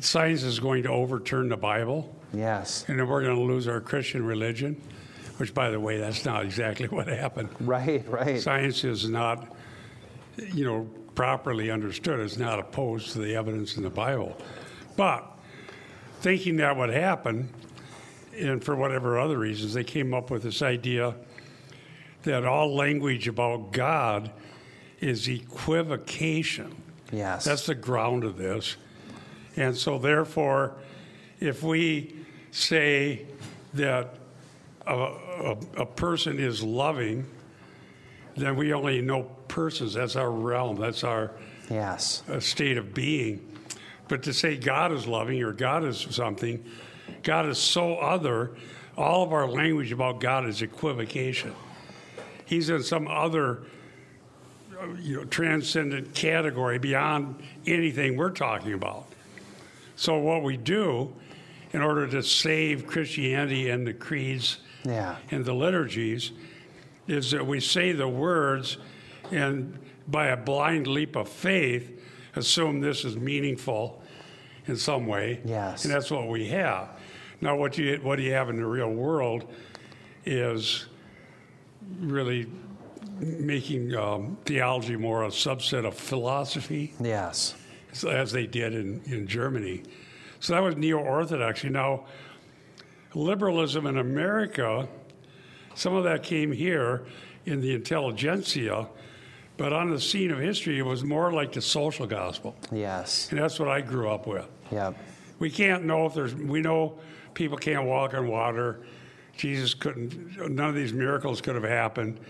[0.00, 2.14] science is going to overturn the Bible.
[2.32, 2.84] Yes.
[2.88, 4.80] And then we're going to lose our Christian religion,
[5.36, 7.48] which, by the way, that's not exactly what happened.
[7.60, 8.40] Right, right.
[8.40, 9.54] Science is not,
[10.36, 12.20] you know, properly understood.
[12.20, 14.36] is not opposed to the evidence in the Bible.
[14.96, 15.26] But
[16.20, 17.48] thinking that would happen,
[18.36, 21.14] and for whatever other reasons, they came up with this idea
[22.22, 24.30] that all language about God
[25.00, 26.74] is equivocation.
[27.10, 27.44] Yes.
[27.44, 28.76] That's the ground of this.
[29.56, 30.76] And so, therefore,
[31.40, 32.14] if we
[32.52, 33.26] say
[33.74, 34.14] that
[34.86, 37.26] a, a, a, person is loving,
[38.36, 39.92] then we only know persons.
[39.92, 40.76] That's our realm.
[40.76, 41.32] That's our
[41.68, 42.22] yes.
[42.28, 43.46] Uh, state of being.
[44.08, 46.64] But to say God is loving or God is something,
[47.22, 48.52] God is so other,
[48.96, 51.54] all of our language about God is equivocation.
[52.46, 53.62] He's in some other
[54.98, 59.06] you know, transcendent category beyond anything we're talking about.
[59.96, 61.12] So what we do
[61.74, 65.16] in order to save Christianity and the creeds Yeah.
[65.30, 66.32] and the liturgies
[67.06, 68.78] is that we say the words
[69.32, 72.00] and by a blind leap of faith
[72.36, 74.02] assume this is meaningful
[74.66, 75.40] in some way.
[75.44, 75.84] Yes.
[75.84, 76.88] And that's what we have.
[77.40, 79.52] Now what you what do you have in the real world
[80.24, 80.86] is
[81.98, 82.46] really
[83.20, 87.54] making um, theology more a subset of philosophy Yes.
[87.92, 89.82] so- as they did in, in Germany.
[90.40, 91.68] So that was neo orthodoxy.
[91.68, 92.04] Now,
[93.14, 94.88] liberalism in America,
[95.74, 97.04] some of that came here
[97.46, 98.88] in the intelligentsia,
[99.56, 102.56] but on the scene of history, it was more like the social gospel.
[102.70, 103.28] Yes.
[103.30, 104.46] And that's what I grew up with.
[104.70, 104.96] Yep.
[105.38, 106.98] We can't know if there's, we know
[107.34, 108.80] people can't walk on water.
[109.36, 112.20] Jesus couldn't, none of these miracles could have happened.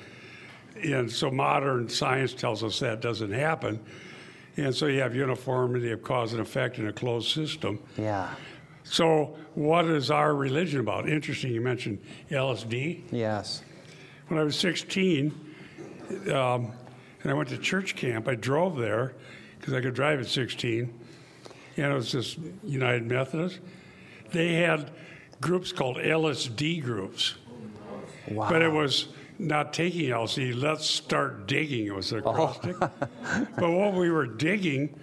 [0.82, 3.80] And so modern science tells us that doesn't happen.
[4.56, 7.80] And so you have uniformity of cause and effect in a closed system.
[7.96, 8.34] Yeah.
[8.84, 11.08] So, what is our religion about?
[11.08, 13.02] Interesting, you mentioned LSD.
[13.10, 13.62] Yes.
[14.28, 15.32] When I was 16,
[16.32, 16.72] um,
[17.22, 19.14] and I went to church camp, I drove there
[19.58, 20.92] because I could drive at 16,
[21.76, 23.60] and it was this United Methodist.
[24.32, 24.90] They had
[25.40, 27.36] groups called LSD groups,
[28.28, 28.48] Wow.
[28.48, 29.08] but it was
[29.38, 30.60] not taking LSD.
[30.60, 31.86] Let's start digging.
[31.86, 32.30] It was their oh.
[32.30, 32.78] acrostic.
[32.80, 34.98] but what we were digging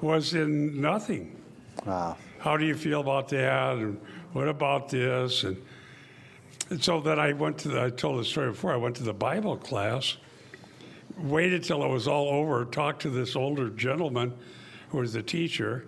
[0.00, 1.40] was in nothing.
[1.86, 2.16] Wow.
[2.38, 3.76] How do you feel about that?
[3.76, 4.00] And
[4.32, 5.44] what about this?
[5.44, 5.56] And,
[6.70, 9.02] and so then I went to the, I told the story before, I went to
[9.02, 10.16] the Bible class,
[11.18, 14.32] waited till it was all over, talked to this older gentleman
[14.88, 15.86] who was the teacher,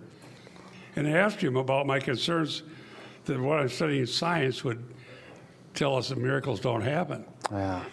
[0.95, 2.63] and asked him about my concerns
[3.25, 4.83] that what I'm studying in science would
[5.73, 7.25] tell us that miracles don't happen.
[7.51, 7.83] Yeah.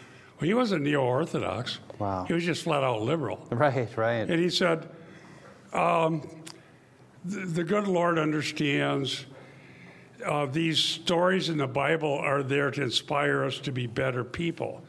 [0.40, 1.78] Well, he wasn't neo Orthodox.
[1.98, 2.24] Wow.
[2.24, 3.46] He was just flat out liberal.
[3.50, 3.88] Right.
[3.96, 4.28] Right.
[4.28, 4.88] And he said,
[5.72, 6.28] um,
[7.24, 9.26] the, the good Lord understands
[10.24, 14.82] uh, these stories in the Bible are there to inspire us to be better people.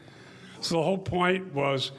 [0.60, 1.92] So the whole point was,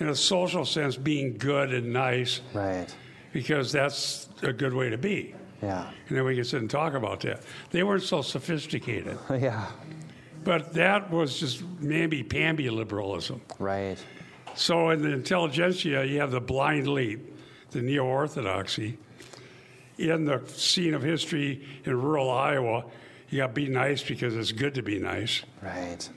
[0.00, 2.92] in a social sense, being good and nice Right.
[3.32, 5.34] because that's a good way to be.
[5.62, 5.88] Yeah.
[6.08, 7.42] And then we can sit and talk about that.
[7.70, 9.66] They weren't so sophisticated, Yeah.
[10.42, 13.40] but that was just mamby-pamby liberalism.
[13.58, 13.98] Right.
[14.56, 17.20] So in the intelligentsia, you have the blind leap,
[17.70, 18.98] the neo orthodoxy.
[19.98, 22.84] In the scene of history in rural Iowa,
[23.30, 26.08] you got be nice because it's good to be nice, Right.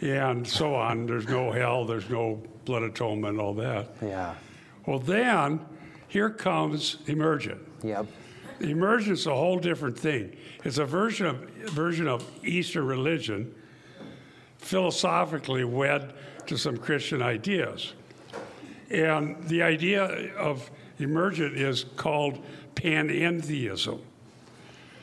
[0.00, 1.06] and so on.
[1.06, 3.88] There's no hell, there's no blood atonement, and all that.
[4.02, 4.34] Yeah.
[4.86, 5.60] Well, then
[6.08, 7.60] here comes emergent.
[7.82, 8.06] Yep.
[8.60, 10.36] Emergent is a whole different thing.
[10.64, 11.36] It's a version of
[11.70, 13.54] version of Eastern religion,
[14.58, 16.14] philosophically wed
[16.46, 17.94] to some Christian ideas.
[18.90, 20.04] And the idea
[20.36, 22.38] of emergent is called
[22.74, 24.00] panentheism.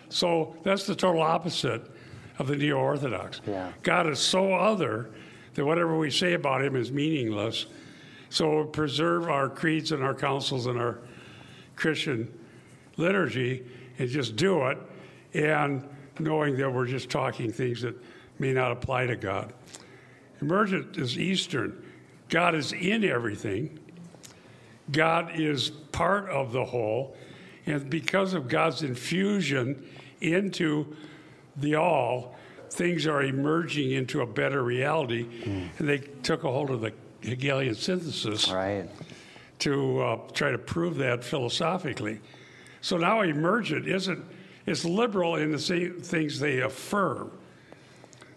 [0.10, 1.90] So that's the total opposite
[2.40, 3.42] of the neo Orthodox.
[3.48, 3.72] Yeah.
[3.84, 5.10] God is so other
[5.54, 7.66] that whatever we say about him is meaningless.
[8.30, 11.00] So preserve our creeds and our councils and our
[11.76, 12.32] Christian
[12.98, 13.66] liturgy
[14.00, 14.78] and just do it,
[15.34, 15.88] and
[16.20, 17.96] knowing that we're just talking things that
[18.40, 19.54] may not apply to God.
[20.42, 21.86] Emergent is Eastern.
[22.30, 23.80] God is in everything.
[24.92, 27.16] God is part of the whole.
[27.66, 29.86] And because of God's infusion
[30.22, 30.96] into
[31.58, 32.36] the all,
[32.72, 35.28] things are emerging into a better reality.
[35.78, 38.90] And they took a hold of the Hegelian synthesis Right.
[39.60, 42.20] to uh, try to prove that philosophically.
[42.82, 44.24] So now emergent isn't,
[44.66, 47.32] it's liberal in the same things they affirm.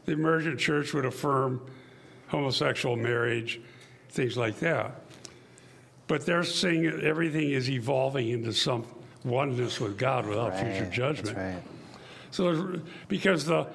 [0.04, 1.62] The emergent church would affirm
[2.28, 3.60] homosexual marriage,
[4.10, 5.00] things like that.
[6.08, 8.84] But they're saying that everything is evolving into some
[9.24, 11.36] oneness with God without future judgment.
[11.36, 11.62] That's right.
[12.30, 13.66] So, because the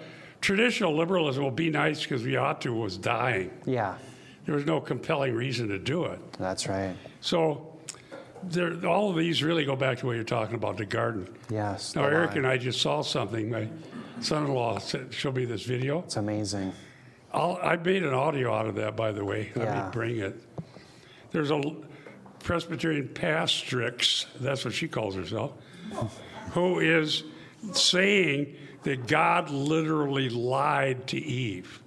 [0.42, 3.52] traditional liberalism, will be nice because we ought to, was dying.
[3.66, 3.96] Yeah.
[4.46, 6.20] There was no compelling reason to do it.
[6.34, 6.96] That's right.
[7.22, 7.66] So,
[8.44, 11.28] there, all of these really go back to what you're talking about the garden.
[11.50, 11.96] Yes.
[11.96, 12.38] Now, Eric line.
[12.40, 13.50] and I just saw something.
[13.50, 13.68] My
[14.22, 14.80] son-in-law
[15.12, 16.00] showed me this video.
[16.00, 16.74] It's amazing.
[17.34, 19.52] I'll, I made an audio out of that, by the way.
[19.56, 19.86] Let Yeah.
[19.86, 20.36] me bring it.
[21.32, 21.62] There's a
[22.44, 25.52] Presbyterian pastrix, that's what she calls herself,
[26.52, 27.24] who is
[27.74, 31.82] saying that God literally lied to Eve.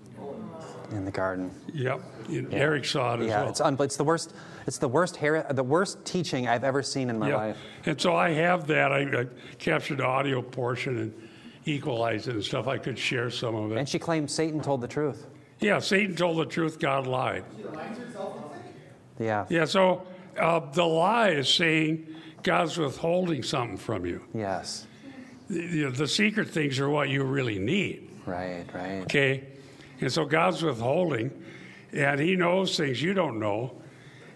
[0.90, 1.50] In the garden.
[1.72, 2.02] Yep,
[2.50, 3.40] Eric saw it as Yeah.
[3.40, 3.48] well.
[3.50, 4.34] It's un- it's the worst.
[4.66, 7.36] It's the worst her- the worst teaching I've ever seen in my Yeah.
[7.36, 7.56] life.
[7.86, 8.92] And so I have that.
[8.92, 9.26] I, I
[9.58, 11.14] captured the audio portion and
[11.64, 12.68] equalized it and stuff.
[12.68, 13.78] I could share some of it.
[13.78, 15.26] And she claimed Satan told the truth.
[15.60, 17.44] Yeah, Satan told the truth, God lied.
[19.18, 19.46] Yeah.
[19.48, 20.02] Yeah, so
[20.38, 22.06] uh, the lie is saying
[22.42, 24.22] God's withholding something from you.
[24.34, 24.86] Yes.
[25.52, 28.08] You know, the secret things are what you really need.
[28.26, 29.02] Right, right.
[29.02, 29.44] Okay?
[30.00, 31.30] And so God's withholding,
[31.92, 33.72] and He knows things you don't know,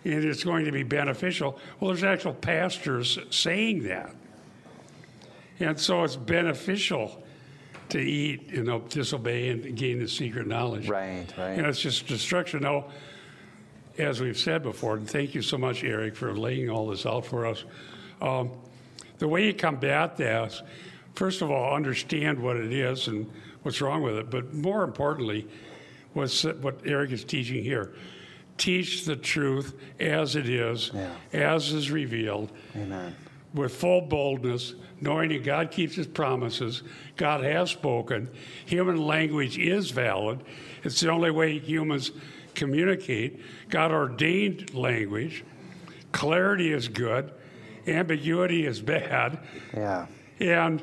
[0.05, 1.59] and it's going to be beneficial.
[1.81, 4.14] Well, there's actual pastors saying that.
[5.59, 7.22] And so it's beneficial
[7.88, 10.88] to eat, you know, disobey and gain the secret knowledge.
[10.88, 11.59] Right, right.
[11.59, 12.62] And it's just destruction.
[12.62, 12.87] Now,
[13.98, 17.24] as we've said before, and thank you so much, Eric, for laying all this out
[17.24, 17.64] for us.
[18.20, 18.50] Um,
[19.18, 20.61] the way you combat that,
[21.16, 23.29] first of all, understand what it is and
[23.62, 24.31] what's wrong with it.
[24.31, 25.48] But more importantly,
[26.12, 27.92] what's, what Eric is teaching here
[28.59, 31.11] teach the truth as it is, Yeah.
[31.35, 33.14] as is revealed, Amen.
[33.52, 36.83] with full boldness, knowing that God keeps his promises,
[37.16, 38.31] God has spoken,
[38.64, 40.42] human language is valid.
[40.85, 42.12] It's the only way humans
[42.55, 43.40] communicate.
[43.68, 45.44] God ordained language.
[46.12, 47.31] Clarity is good,
[47.87, 49.38] ambiguity is bad.
[49.74, 50.07] Yeah.
[50.40, 50.83] And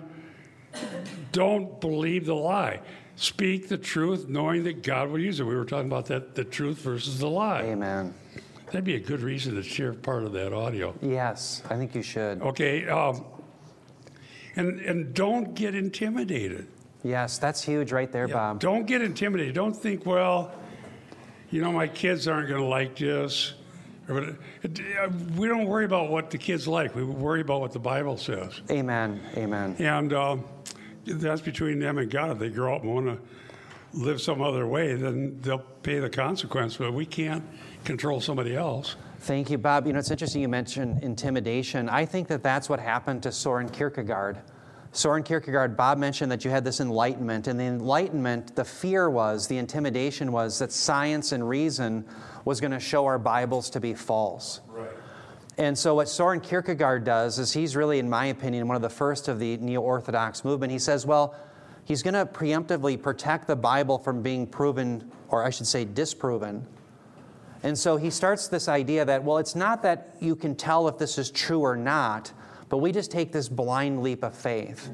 [1.32, 2.80] don't believe the lie.
[3.16, 5.44] Speak the truth, knowing that God will use it.
[5.44, 7.62] We were talking about that the truth versus the lie.
[7.62, 8.14] Amen.
[8.68, 10.96] That'd be a good reason to share part of that audio.
[11.00, 12.42] Yes, I think you should.
[12.42, 13.24] Okay, um,
[14.56, 16.68] and and don't get intimidated.
[17.04, 18.60] Yes, that's huge right there, Bob.
[18.60, 19.54] Don't get intimidated.
[19.54, 20.54] Don't think, well,
[21.52, 23.54] you know, my kids aren't going to like this.
[24.10, 26.96] Or what- uh, We don't worry about what the kids like.
[26.96, 28.62] We worry about what the Bible says.
[28.70, 29.22] Amen.
[29.38, 29.76] Amen.
[29.80, 30.44] And um,
[31.06, 32.32] that's between them and God.
[32.32, 33.18] If they grow up and want to
[33.94, 36.78] live some other way, then they'll pay the consequence.
[36.78, 37.44] But we can't
[37.86, 38.96] control somebody else.
[39.20, 39.88] Thank you, Bob.
[39.88, 41.88] You know, it's interesting you mentioned intimidation.
[41.88, 44.38] I think that that's what happened to Soren Kierkegaard.
[44.96, 49.48] Soren Kierkegaard, Bob mentioned that you had this enlightenment, and the enlightenment, the fear was,
[49.48, 52.06] the intimidation was that science and reason
[52.46, 54.62] was going to show our Bibles to be false.
[54.68, 54.92] Right.
[55.58, 58.90] And so, what Soren Kierkegaard does is he's really, in my opinion, one of the
[58.90, 60.72] first of the neo Orthodox movement.
[60.72, 61.36] He says, well,
[61.86, 66.68] he's going to preemptively protect the Bible from being proven, or I should say, disproven.
[67.64, 71.00] And so he starts this idea that, well, it's not that you can tell if
[71.00, 72.32] this is true or not,
[72.74, 74.90] but we just take this blind leap of faith.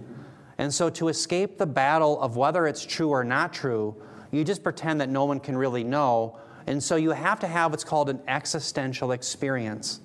[0.57, 3.95] And so to escape the battle of whether it's true or not true,
[4.31, 6.37] you just pretend that no one can really know.
[6.67, 10.01] And so you have to have what's called an existential experience.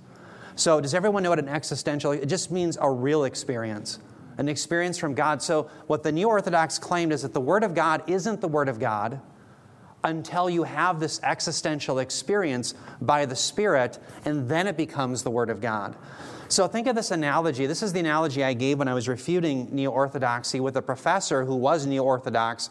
[0.54, 3.98] So does everyone know what an existential it just means a real experience,
[4.38, 5.42] an experience from God.
[5.42, 8.68] So what the neo Orthodox claimed is that the word of God isn't the word
[8.68, 9.20] of God
[10.04, 15.50] until you have this existential experience by the Spirit, and then it becomes the Word
[15.50, 15.96] of God.
[16.48, 17.66] So think of this analogy.
[17.66, 21.44] This is the analogy I gave when I was refuting neo orthodoxy with a professor
[21.44, 22.70] who was neo orthodox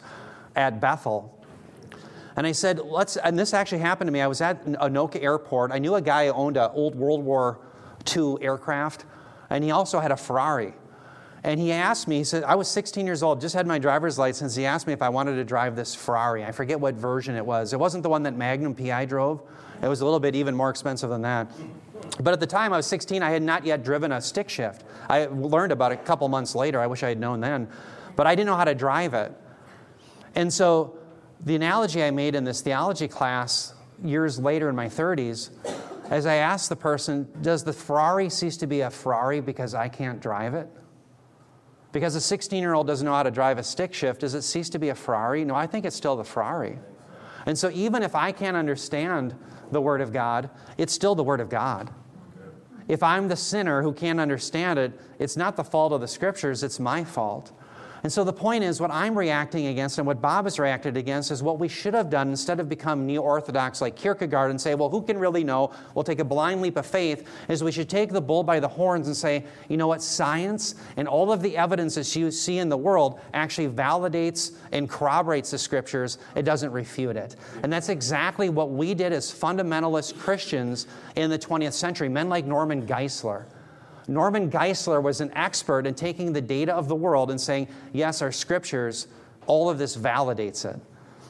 [0.55, 1.43] at Bethel.
[2.35, 4.21] And I said, let's, and this actually happened to me.
[4.21, 5.71] I was at Anoka Airport.
[5.71, 7.59] I knew a guy who owned an old World War
[8.15, 9.05] II aircraft,
[9.49, 10.73] and he also had a Ferrari.
[11.43, 14.17] And he asked me, he said, I was 16 years old, just had my driver's
[14.17, 14.55] license.
[14.55, 16.45] He asked me if I wanted to drive this Ferrari.
[16.45, 17.73] I forget what version it was.
[17.73, 19.41] It wasn't the one that Magnum PI drove,
[19.81, 21.51] it was a little bit even more expensive than that.
[22.21, 24.83] But at the time I was 16, I had not yet driven a stick shift.
[25.09, 26.79] I learned about it a couple months later.
[26.79, 27.67] I wish I had known then.
[28.15, 29.33] But I didn't know how to drive it.
[30.35, 30.97] And so
[31.41, 35.49] the analogy I made in this theology class years later in my 30s,
[36.09, 39.89] as I asked the person, Does the Ferrari cease to be a Ferrari because I
[39.89, 40.69] can't drive it?
[41.93, 44.41] Because a 16 year old doesn't know how to drive a stick shift, does it
[44.41, 45.45] cease to be a Ferrari?
[45.45, 46.79] No, I think it's still the Ferrari.
[47.45, 49.35] And so even if I can't understand
[49.71, 51.93] the Word of God, it's still the Word of God.
[52.87, 56.63] If I'm the sinner who can't understand it, it's not the fault of the Scriptures,
[56.63, 57.51] it's my fault.
[58.03, 61.31] And so the point is, what I'm reacting against and what Bob has reacted against
[61.31, 64.75] is what we should have done instead of become neo orthodox like Kierkegaard and say,
[64.75, 65.71] well, who can really know?
[65.95, 68.67] We'll take a blind leap of faith, is we should take the bull by the
[68.67, 72.57] horns and say, you know what, science and all of the evidence that you see
[72.57, 77.37] in the world actually validates and corroborates the scriptures, it doesn't refute it.
[77.63, 82.45] And that's exactly what we did as fundamentalist Christians in the 20th century, men like
[82.45, 83.45] Norman Geisler.
[84.07, 88.21] Norman Geisler was an expert in taking the data of the world and saying, yes,
[88.21, 89.07] our scriptures,
[89.47, 90.79] all of this validates it.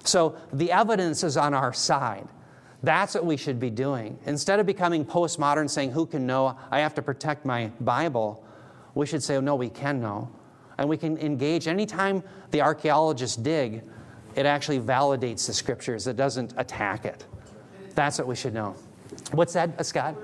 [0.04, 2.28] So the evidence is on our side.
[2.82, 4.20] That's what we should be doing.
[4.26, 6.58] Instead of becoming postmodern, saying, who can know?
[6.70, 8.44] I have to protect my Bible,
[8.94, 10.30] we should say, no, we can know.
[10.78, 11.68] And we can engage.
[11.68, 13.84] Anytime the archaeologists dig,
[14.36, 17.26] it actually validates the scriptures, it doesn't attack it.
[17.96, 18.76] That's what we should know.
[19.32, 20.16] What's that, Scott?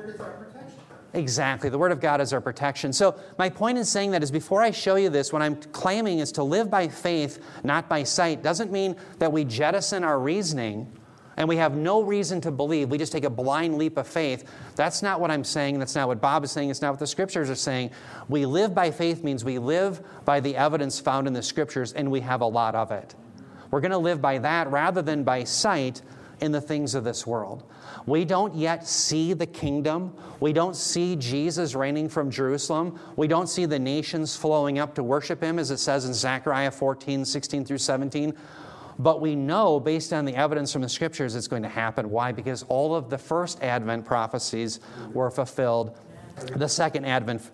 [1.13, 1.69] Exactly.
[1.69, 2.93] The Word of God is our protection.
[2.93, 6.19] So, my point in saying that is before I show you this, what I'm claiming
[6.19, 10.91] is to live by faith, not by sight, doesn't mean that we jettison our reasoning
[11.39, 14.43] and we have no reason to believe, we just take a blind leap of faith.
[14.75, 15.79] That's not what I'm saying.
[15.79, 16.69] That's not what Bob is saying.
[16.69, 17.91] It's not what the scriptures are saying.
[18.27, 22.11] We live by faith means we live by the evidence found in the scriptures, and
[22.11, 23.15] we have a lot of it.
[23.71, 26.01] We're going to live by that rather than by sight
[26.41, 27.63] in the things of this world.
[28.05, 30.13] We don't yet see the kingdom.
[30.39, 32.99] We don't see Jesus reigning from Jerusalem.
[33.15, 36.71] We don't see the nations flowing up to worship him, as it says in Zechariah
[36.71, 38.33] 14, 16 through 17.
[38.99, 42.09] But we know, based on the evidence from the scriptures, it's going to happen.
[42.09, 42.33] Why?
[42.33, 44.81] Because all of the first Advent prophecies
[45.13, 45.97] were fulfilled.
[46.55, 47.49] The second Advent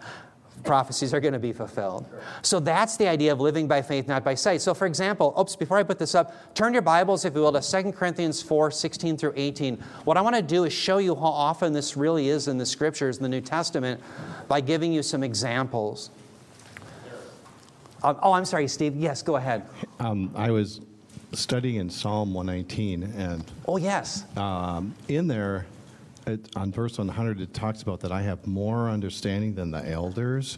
[0.66, 2.06] prophecies are going to be fulfilled.
[2.42, 4.62] So that's the idea of living by faith, not by sight.
[4.62, 7.54] So, for example, oops, before I put this up, turn your Bibles, if you will,
[7.54, 9.78] to 2 Corinthians 4 16 through 18.
[10.04, 12.66] What I want to do is show you how often this really is in the
[12.66, 14.02] scriptures in the New Testament
[14.48, 16.10] by giving you some examples.
[18.04, 18.96] Um, oh, I'm sorry, Steve.
[18.96, 19.66] Yes, go ahead.
[20.00, 20.82] Um, I was
[21.34, 24.26] studying in Psalm 119, and Oh, yes.
[24.38, 25.66] um, in there,
[26.28, 30.58] it, on verse 100, it talks about that I have more understanding than the elders.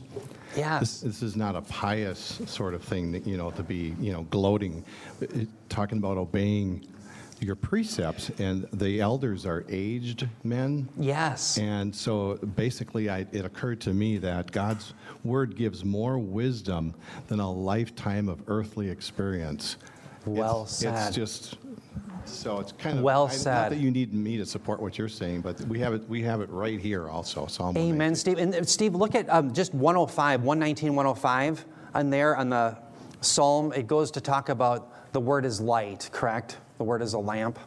[0.55, 0.79] Yes.
[0.79, 4.13] This, this is not a pious sort of thing, that, you know, to be, you
[4.13, 4.83] know, gloating.
[5.21, 6.87] It, talking about obeying
[7.39, 10.89] your precepts, and the elders are aged men.
[10.97, 11.57] Yes.
[11.57, 14.93] And so basically, I, it occurred to me that God's
[15.23, 16.95] word gives more wisdom
[17.27, 19.77] than a lifetime of earthly experience.
[20.25, 21.07] Well it's, said.
[21.07, 21.57] It's just
[22.27, 23.53] so it's kind of Well I- said.
[23.53, 26.07] Not that you need me to support what you're saying, but we have it.
[26.07, 27.47] We have it right here also.
[27.47, 28.37] Psalm Amen, Steve.
[28.37, 32.77] And uh, Steve, look at um, just 105, 119, 105 on there on the
[33.21, 33.73] psalm.
[33.73, 36.57] It goes to talk about the word is light, correct?
[36.77, 37.59] The word is a lamp.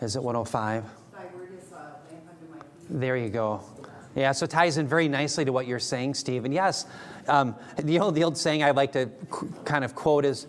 [0.00, 0.84] Is it 105?
[2.88, 3.62] There you go.
[4.14, 6.44] Yeah, so it ties in very nicely to what you're saying, Steve.
[6.44, 6.86] And yes,
[7.28, 10.46] um, you know, the old saying I like to qu- kind of quote is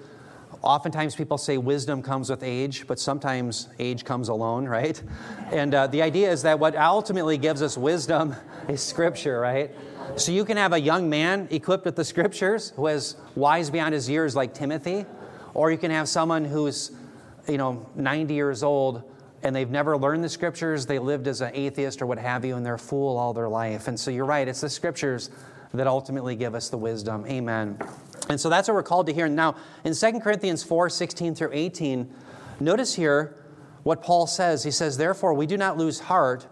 [0.61, 5.01] oftentimes people say wisdom comes with age, but sometimes age comes alone, right?
[5.51, 8.35] And uh, the idea is that what ultimately gives us wisdom
[8.67, 9.71] is Scripture, right?
[10.15, 13.93] So you can have a young man equipped with the Scriptures who is wise beyond
[13.93, 15.05] his years, like Timothy,
[15.53, 16.91] or you can have someone who's,
[17.47, 19.03] you know, 90 years old
[19.43, 20.85] and they've never learned the scriptures.
[20.85, 23.47] They lived as an atheist or what have you, and they're a fool all their
[23.47, 23.87] life.
[23.87, 25.29] And so you're right, it's the scriptures
[25.73, 27.25] that ultimately give us the wisdom.
[27.27, 27.77] Amen.
[28.29, 29.27] And so that's what we're called to hear.
[29.27, 32.13] Now, in 2 Corinthians 4 16 through 18,
[32.59, 33.35] notice here
[33.83, 34.63] what Paul says.
[34.63, 36.47] He says, Therefore, we do not lose heart,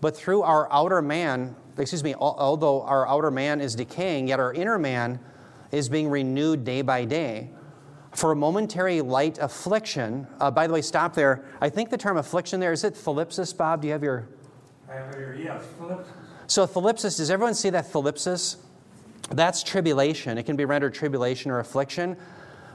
[0.00, 4.52] but through our outer man, excuse me, although our outer man is decaying, yet our
[4.52, 5.20] inner man
[5.70, 7.50] is being renewed day by day.
[8.12, 11.44] For a momentary light affliction, uh, by the way, stop there.
[11.62, 13.80] I think the term affliction there, is it thlipsis, Bob?
[13.80, 14.28] Do you have your.
[14.88, 15.62] I have here, yes.
[15.78, 16.08] Phillips.
[16.46, 18.56] So, thlipsis, does everyone see that thlipsis?
[19.30, 20.38] That's tribulation.
[20.38, 22.16] It can be rendered tribulation or affliction.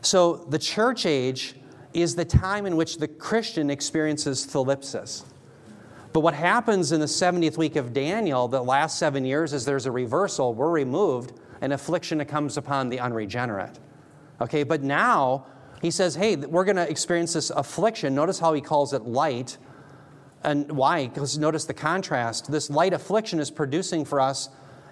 [0.01, 1.55] So, the church age
[1.93, 5.23] is the time in which the Christian experiences thlipsis.
[6.13, 9.85] But what happens in the 70th week of Daniel, the last seven years, is there's
[9.85, 10.53] a reversal.
[10.53, 13.77] We're removed, and affliction comes upon the unregenerate.
[14.41, 15.45] Okay, but now
[15.81, 18.15] he says, hey, we're going to experience this affliction.
[18.15, 19.57] Notice how he calls it light.
[20.43, 21.07] And why?
[21.07, 22.51] Because notice the contrast.
[22.51, 24.49] This light affliction is producing for us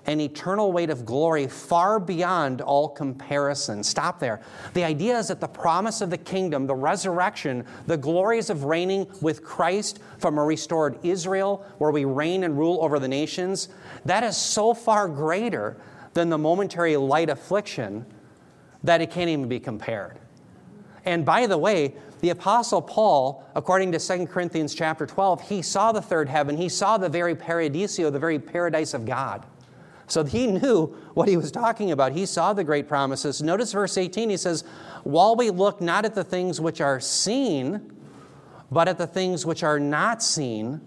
[0.08, 3.84] an eternal weight of glory far beyond all comparison.
[3.84, 4.42] Stop there.
[4.74, 9.08] The idea is that the promise of the kingdom, the resurrection, the glories of reigning
[9.22, 13.70] with Christ from a restored Israel, where we reign and rule over the nations,
[14.06, 15.78] that is so far greater
[16.14, 18.06] than the momentary light affliction
[18.84, 20.20] that it can't even be compared.
[21.04, 25.92] And by the way, the apostle Paul, according to 2 Corinthians chapter 12, he saw
[25.92, 26.58] the third heaven.
[26.58, 29.46] He saw the very paradisio, the very paradise of God.
[30.08, 32.14] So he knew what he was talking about.
[32.14, 33.44] He saw the great promises.
[33.44, 34.64] Notice verse 18, he says,
[35.04, 37.96] While we look not at the things which are seen,
[38.72, 40.82] but at the things which are not seen,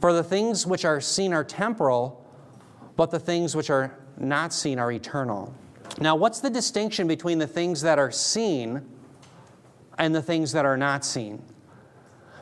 [0.00, 2.24] for the things which are seen are temporal,
[2.94, 5.52] but the things which are not seen are eternal.
[6.00, 8.88] Now, what's the distinction between the things that are seen
[9.98, 11.42] and the things that are not seen?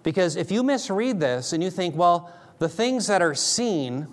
[0.02, 4.06] Because if you misread this and you think, well, the things that are seen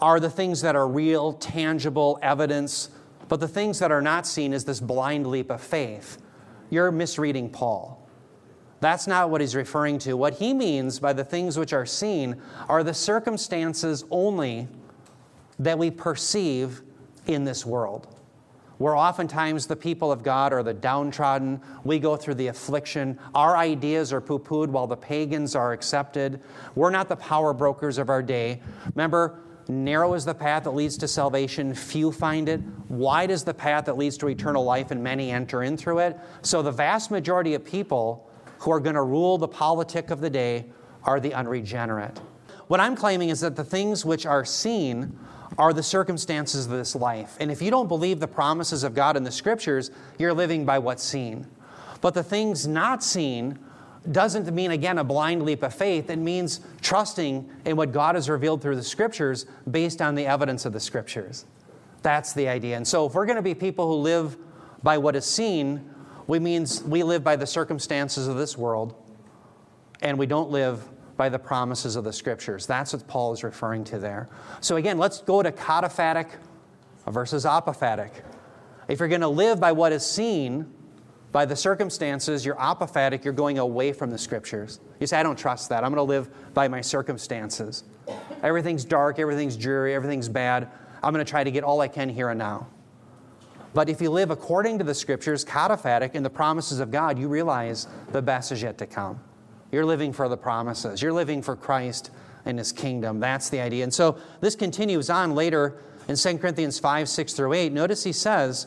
[0.00, 2.90] are the things that are real, tangible evidence,
[3.28, 6.18] but the things that are not seen is this blind leap of faith,
[6.70, 8.08] you're misreading Paul.
[8.80, 10.16] That's not what he's referring to.
[10.16, 14.68] What he means by the things which are seen are the circumstances only
[15.58, 16.82] that we perceive
[17.26, 18.16] in this world.
[18.80, 23.54] Where oftentimes the people of God are the downtrodden, we go through the affliction, our
[23.54, 26.40] ideas are poo pooed while the pagans are accepted.
[26.74, 28.62] We're not the power brokers of our day.
[28.94, 32.62] Remember, Narrow is the path that leads to salvation, few find it.
[32.88, 36.18] Wide is the path that leads to eternal life, and many enter in through it.
[36.40, 40.30] So, the vast majority of people who are going to rule the politic of the
[40.30, 40.72] day
[41.04, 42.18] are the unregenerate.
[42.68, 45.18] What I'm claiming is that the things which are seen
[45.58, 47.36] are the circumstances of this life.
[47.40, 50.78] And if you don't believe the promises of God in the scriptures, you're living by
[50.78, 51.46] what's seen.
[52.00, 53.58] But the things not seen
[54.10, 56.08] doesn't mean, again, a blind leap of faith.
[56.08, 60.64] It means trusting in what God has revealed through the scriptures based on the evidence
[60.64, 61.44] of the scriptures.
[62.02, 62.76] That's the idea.
[62.76, 64.38] And so, if we're going to be people who live
[64.82, 65.84] by what is seen,
[66.26, 68.94] we means we live by the circumstances of this world,
[70.00, 70.82] and we don't live
[71.20, 72.64] by the promises of the scriptures.
[72.64, 74.30] That's what Paul is referring to there.
[74.62, 76.30] So, again, let's go to cataphatic
[77.06, 78.10] versus apophatic.
[78.88, 80.72] If you're going to live by what is seen,
[81.30, 84.80] by the circumstances, you're apophatic, you're going away from the scriptures.
[84.98, 85.84] You say, I don't trust that.
[85.84, 87.84] I'm going to live by my circumstances.
[88.42, 90.70] Everything's dark, everything's dreary, everything's bad.
[91.02, 92.66] I'm going to try to get all I can here and now.
[93.74, 97.28] But if you live according to the scriptures, cataphatic, in the promises of God, you
[97.28, 99.20] realize the best is yet to come.
[99.72, 102.10] You're living for the promises, you're living for Christ
[102.44, 103.20] and his kingdom.
[103.20, 103.84] That's the idea.
[103.84, 107.72] And so this continues on later in 2 Corinthians 5 6 through 8.
[107.72, 108.66] Notice he says,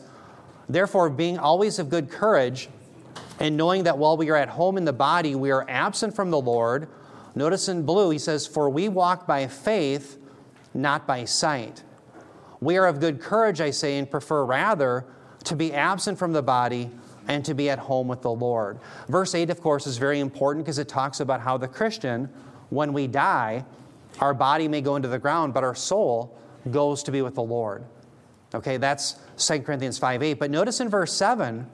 [0.68, 2.68] Therefore, being always of good courage,
[3.40, 6.30] and knowing that while we are at home in the body, we are absent from
[6.30, 6.88] the Lord.
[7.34, 10.18] Notice in blue, he says, For we walk by faith,
[10.72, 11.82] not by sight.
[12.60, 15.04] We are of good courage, I say, and prefer rather
[15.44, 16.90] to be absent from the body
[17.28, 18.78] and to be at home with the Lord.
[19.08, 22.28] Verse 8, of course, is very important because it talks about how the Christian,
[22.70, 23.64] when we die,
[24.20, 26.38] our body may go into the ground, but our soul
[26.70, 27.84] goes to be with the Lord.
[28.54, 30.34] Okay, that's 2 Corinthians 5 8.
[30.34, 31.68] But notice in verse 7,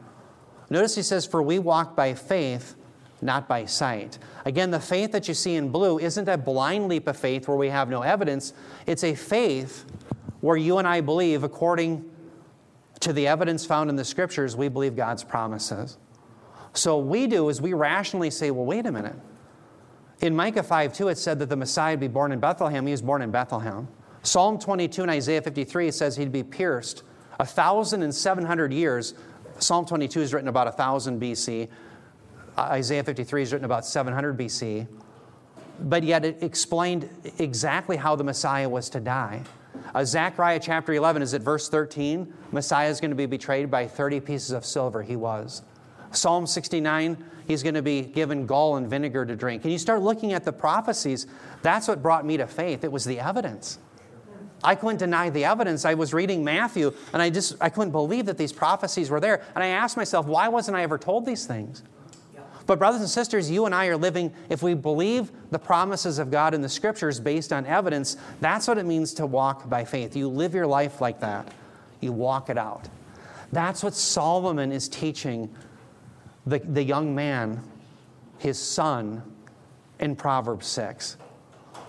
[0.71, 2.75] notice he says, For we walk by faith,
[3.21, 4.19] not by sight.
[4.45, 7.57] Again, the faith that you see in blue isn't a blind leap of faith where
[7.57, 8.55] we have no evidence.
[8.87, 9.85] It's a faith
[10.41, 12.11] where you and I believe, according
[13.01, 15.99] to the evidence found in the scriptures, we believe God's promises.
[16.73, 19.17] So what we do is we rationally say, well, wait a minute.
[20.21, 22.87] In Micah 5 2, it said that the Messiah would be born in Bethlehem.
[22.87, 23.89] He was born in Bethlehem.
[24.23, 27.03] Psalm 22 and Isaiah 53 says he'd be pierced
[27.41, 29.15] a thousand and seven hundred years.
[29.59, 31.69] Psalm 22 is written about 1000 BC.
[32.59, 34.87] Isaiah 53 is written about 700 BC.
[35.81, 39.43] But yet it explained exactly how the Messiah was to die.
[39.95, 42.33] Uh, Zechariah chapter 11 is at verse 13.
[42.53, 45.03] Messiah is going to be betrayed by 30 pieces of silver.
[45.03, 45.63] He was.
[46.13, 47.17] Psalm 69,
[47.47, 49.65] he's going to be given gall and vinegar to drink.
[49.65, 51.27] And you start looking at the prophecies,
[51.63, 52.85] that's what brought me to faith.
[52.85, 53.79] It was the evidence.
[54.63, 55.85] I couldn't deny the evidence.
[55.85, 59.43] I was reading Matthew and I just I couldn't believe that these prophecies were there.
[59.55, 61.83] And I asked myself, why wasn't I ever told these things?
[62.71, 66.31] But, brothers and sisters, you and I are living, if we believe the promises of
[66.31, 70.15] God in the scriptures based on evidence, that's what it means to walk by faith.
[70.15, 71.53] You live your life like that,
[72.01, 72.89] you walk it out.
[73.51, 75.53] That's what Solomon is teaching
[76.47, 77.61] the, the young man,
[78.39, 79.25] his son,
[79.99, 81.17] in Proverbs 6.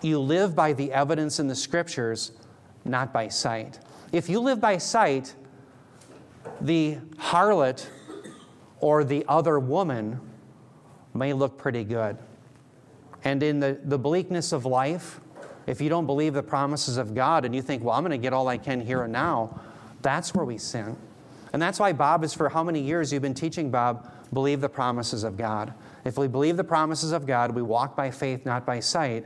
[0.01, 2.31] You live by the evidence in the scriptures
[2.85, 3.77] not by sight.
[4.11, 5.35] If you live by sight,
[6.59, 7.85] the harlot
[8.79, 10.19] or the other woman
[11.13, 12.17] may look pretty good.
[13.23, 15.19] And in the, the bleakness of life,
[15.67, 18.17] if you don't believe the promises of God and you think, well, I'm going to
[18.17, 19.61] get all I can here and now,
[20.01, 20.97] that's where we sin.
[21.53, 24.69] And that's why Bob is for how many years you've been teaching Bob, believe the
[24.69, 25.73] promises of God.
[26.05, 29.25] If we believe the promises of God, we walk by faith, not by sight.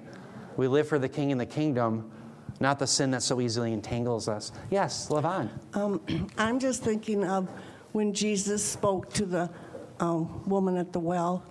[0.57, 2.11] We live for the King and the kingdom,
[2.59, 4.51] not the sin that so easily entangles us.
[4.71, 5.49] Yes, Levon.
[5.73, 6.01] Um,
[6.37, 7.47] I'm just thinking of
[7.91, 9.49] when Jesus spoke to the
[9.99, 11.43] um, woman at the well.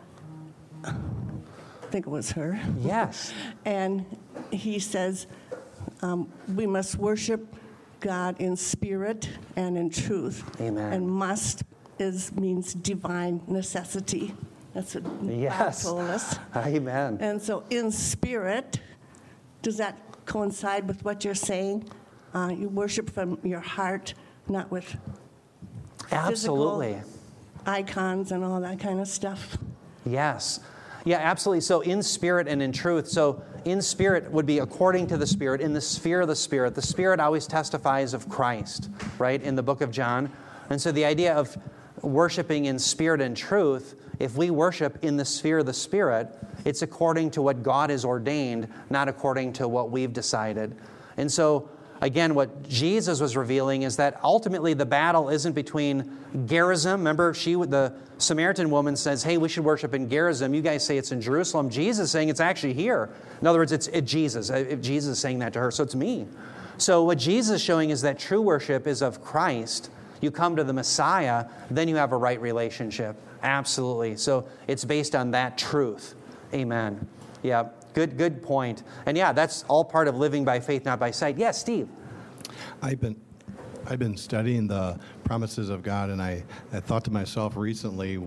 [0.86, 2.60] I think it was her.
[2.80, 3.32] Yes.
[3.64, 4.04] And
[4.50, 5.26] he says,
[6.02, 7.54] um, we must worship
[8.00, 10.44] God in spirit and in truth.
[10.60, 10.92] Amen.
[10.92, 11.62] And must
[11.98, 14.34] is means divine necessity.
[14.74, 15.84] That's what Yes.
[15.84, 16.38] God told us.
[16.56, 17.18] Amen.
[17.20, 18.80] And so, in spirit,
[19.62, 21.88] does that coincide with what you're saying?
[22.34, 24.14] Uh, you worship from your heart,
[24.48, 24.96] not with
[26.10, 27.00] Absolutely.
[27.64, 29.56] icons and all that kind of stuff.
[30.04, 30.60] Yes.
[31.04, 31.60] Yeah, absolutely.
[31.60, 33.08] So, in spirit and in truth.
[33.08, 36.74] So, in spirit would be according to the Spirit, in the sphere of the Spirit.
[36.74, 40.30] The Spirit always testifies of Christ, right, in the book of John.
[40.70, 41.56] And so, the idea of
[42.00, 46.28] worshiping in spirit and truth, if we worship in the sphere of the Spirit,
[46.64, 50.74] it's according to what God has ordained, not according to what we've decided.
[51.18, 51.68] And so,
[52.04, 57.00] again, what Jesus was revealing is that ultimately the battle isn't between Gerizim.
[57.00, 60.52] Remember, she, the Samaritan woman says, Hey, we should worship in Gerizim.
[60.54, 61.70] You guys say it's in Jerusalem.
[61.70, 63.08] Jesus is saying it's actually here.
[63.40, 64.50] In other words, it's it, Jesus.
[64.50, 66.26] If Jesus is saying that to her, so it's me.
[66.76, 69.90] So, what Jesus is showing is that true worship is of Christ.
[70.20, 73.16] You come to the Messiah, then you have a right relationship.
[73.42, 74.16] Absolutely.
[74.16, 76.14] So, it's based on that truth.
[76.52, 77.06] Amen.
[77.42, 78.82] Yeah, good, good point.
[79.06, 81.38] And yeah, that's all part of living by faith, not by sight.
[81.38, 81.88] Yes, Steve.
[82.82, 83.16] I've been,
[83.86, 88.20] I've been studying the promises of God, and I, I thought to myself recently,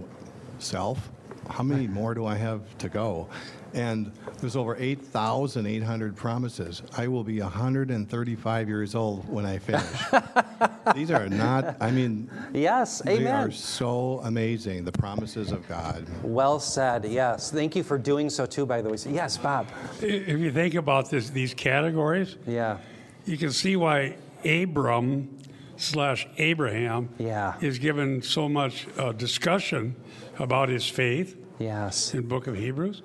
[0.59, 1.11] self,
[1.49, 3.30] how many more do I have to go?
[3.74, 6.82] And there's over 8,800 promises.
[6.97, 9.84] I will be 135 years old when I finish.
[10.96, 13.34] These are not, I mean, Yes, they amen.
[13.48, 16.06] are so amazing, the promises of God.
[16.24, 17.52] Well said, yes.
[17.52, 18.98] Thank you for doing so too, by the way.
[19.10, 19.68] Yes, Bob.
[20.02, 22.78] If you think about this, these categories, Yeah,
[23.26, 24.16] you can see why
[24.46, 25.30] Abram
[25.78, 27.56] slash Abraham Yeah.
[27.62, 29.96] is given so much uh, discussion
[30.40, 33.02] about his faith yes, in book of Hebrews.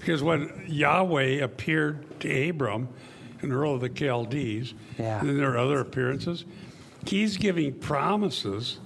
[0.00, 2.88] Because when Yahweh appeared to Abram
[3.42, 5.20] in Ur of the Chaldees, Yeah.
[5.20, 6.44] and then there are other appearances,
[7.06, 8.78] he's giving promises.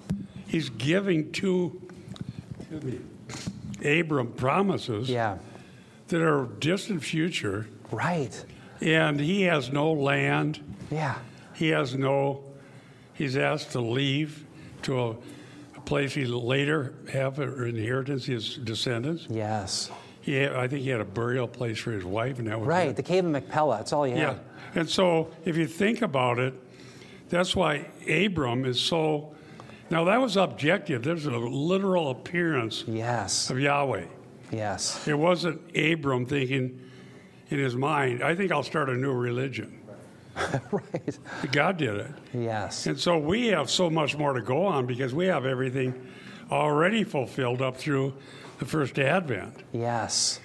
[0.47, 1.81] He's giving to
[2.71, 3.01] me,
[3.85, 5.39] Abram promises yeah.
[6.09, 8.45] that are distant future, Right.
[8.81, 10.61] and he has no land.
[10.91, 11.15] Yeah,
[11.55, 12.45] He has no,
[13.15, 14.45] he's asked to leave
[14.83, 15.11] to a,
[15.77, 19.27] a place he later have an inheritance, his descendants.
[19.31, 19.91] yes.
[20.21, 22.69] He had, I think he had a burial place for his wife, and that was
[22.69, 22.95] Right, it.
[22.97, 23.79] the cave of Machpelah.
[23.79, 24.37] That's all you Yeah.
[24.77, 26.55] And so if you think about it,
[27.33, 29.35] that's why Abram is so.
[29.91, 31.03] Now that was objective.
[31.03, 34.05] There's a literal appearance Yes, of Yahweh.
[34.51, 35.07] yes.
[35.09, 36.79] It wasn't Abram thinking
[37.51, 39.79] in his mind, I think I'll start a new religion.
[40.73, 41.19] right.
[41.53, 42.11] God did it.
[42.33, 42.87] Yes.
[42.87, 46.07] And so we have so much more to go on because we have everything
[46.51, 48.15] already fulfilled up through
[48.59, 49.55] the first advent.
[49.73, 50.41] Yes.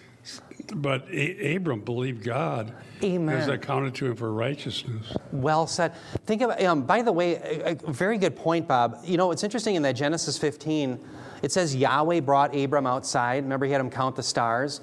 [0.73, 3.37] But A- Abram believed God Amen.
[3.37, 5.15] as accounted to him for righteousness.
[5.31, 5.93] Well said.
[6.25, 6.61] Think about.
[6.63, 8.99] Um, by the way, a, a very good point, Bob.
[9.03, 10.99] You know, it's interesting in that Genesis 15,
[11.41, 13.43] it says Yahweh brought Abram outside.
[13.43, 14.81] Remember, he had him count the stars.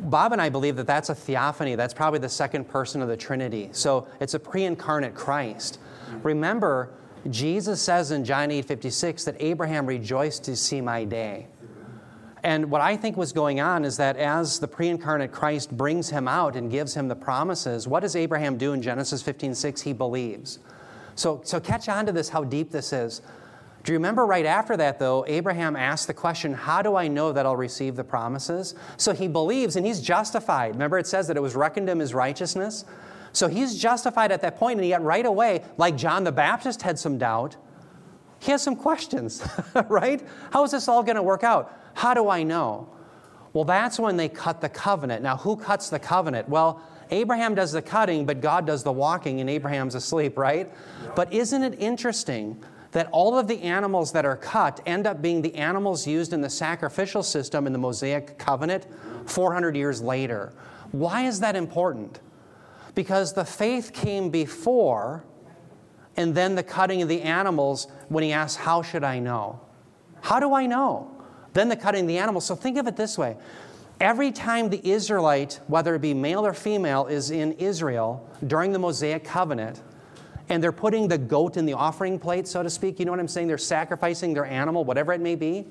[0.00, 1.74] Bob and I believe that that's a theophany.
[1.74, 3.68] That's probably the second person of the Trinity.
[3.72, 5.80] So it's a pre-incarnate Christ.
[6.22, 6.90] Remember,
[7.30, 11.46] Jesus says in John 8:56 that Abraham rejoiced to see my day.
[12.44, 16.10] And what I think was going on is that as the pre incarnate Christ brings
[16.10, 19.80] him out and gives him the promises, what does Abraham do in Genesis 15 6?
[19.80, 20.58] He believes.
[21.14, 23.22] So, so catch on to this, how deep this is.
[23.84, 27.32] Do you remember right after that, though, Abraham asked the question, How do I know
[27.32, 28.74] that I'll receive the promises?
[28.96, 30.74] So he believes and he's justified.
[30.74, 32.84] Remember, it says that it was reckoned him as righteousness?
[33.32, 36.98] So he's justified at that point, and yet right away, like John the Baptist had
[36.98, 37.56] some doubt,
[38.42, 39.40] he has some questions,
[39.88, 40.20] right?
[40.50, 41.78] How is this all going to work out?
[41.94, 42.90] How do I know?
[43.52, 45.22] Well, that's when they cut the covenant.
[45.22, 46.48] Now, who cuts the covenant?
[46.48, 46.82] Well,
[47.12, 50.72] Abraham does the cutting, but God does the walking, and Abraham's asleep, right?
[51.14, 55.40] But isn't it interesting that all of the animals that are cut end up being
[55.42, 58.88] the animals used in the sacrificial system in the Mosaic covenant
[59.26, 60.52] 400 years later?
[60.90, 62.18] Why is that important?
[62.96, 65.22] Because the faith came before
[66.16, 69.60] and then the cutting of the animals when he asks, How should I know?
[70.20, 71.10] How do I know?
[71.52, 72.46] Then the cutting of the animals.
[72.46, 73.36] So think of it this way
[74.00, 78.78] every time the Israelite, whether it be male or female, is in Israel during the
[78.78, 79.80] Mosaic covenant,
[80.48, 83.20] and they're putting the goat in the offering plate, so to speak, you know what
[83.20, 83.46] I'm saying?
[83.46, 85.62] They're sacrificing their animal, whatever it may be.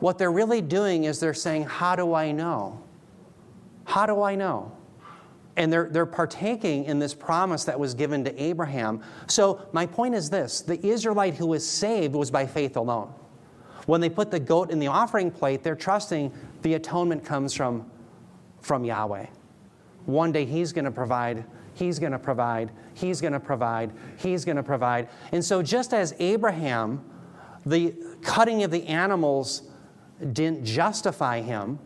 [0.00, 2.82] What they're really doing is they're saying, How do I know?
[3.84, 4.72] How do I know?
[5.58, 9.02] And they're, they're partaking in this promise that was given to Abraham.
[9.26, 13.12] So, my point is this the Israelite who was saved was by faith alone.
[13.84, 16.32] When they put the goat in the offering plate, they're trusting
[16.62, 17.90] the atonement comes from,
[18.60, 19.26] from Yahweh.
[20.06, 21.44] One day He's going to provide,
[21.74, 25.08] He's going to provide, He's going to provide, He's going to provide.
[25.32, 27.04] And so, just as Abraham,
[27.66, 29.62] the cutting of the animals
[30.32, 31.78] didn't justify him,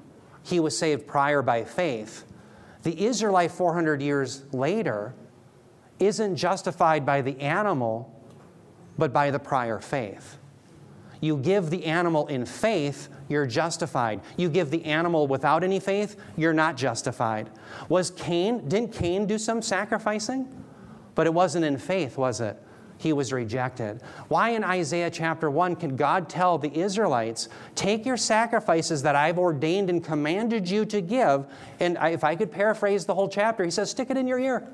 [0.43, 2.25] he was saved prior by faith.
[2.83, 5.15] The Israelite 400 years later
[5.99, 8.13] isn't justified by the animal,
[8.99, 10.39] but by the prior faith.
[11.21, 14.21] You give the animal in faith, you're justified.
[14.37, 17.49] You give the animal without any faith, you're not justified.
[17.89, 20.49] Was Cain, didn't Cain do some sacrificing?
[21.15, 22.61] But it wasn't in faith, was it?
[23.03, 24.01] He was rejected.
[24.29, 29.41] Why in Isaiah chapter 1 can God tell the Israelites, Take your sacrifices that I've
[29.41, 31.47] ordained and commanded you to give?
[31.81, 34.69] And if I could paraphrase the whole chapter, he says, Stick it in your ear.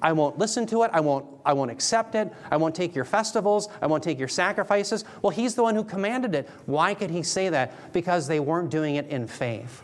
[0.00, 0.92] I won't listen to it.
[0.94, 2.32] I won't, I won't accept it.
[2.52, 3.68] I won't take your festivals.
[3.82, 5.04] I won't take your sacrifices.
[5.20, 6.48] Well, he's the one who commanded it.
[6.66, 7.92] Why could he say that?
[7.92, 9.82] Because they weren't doing it in faith.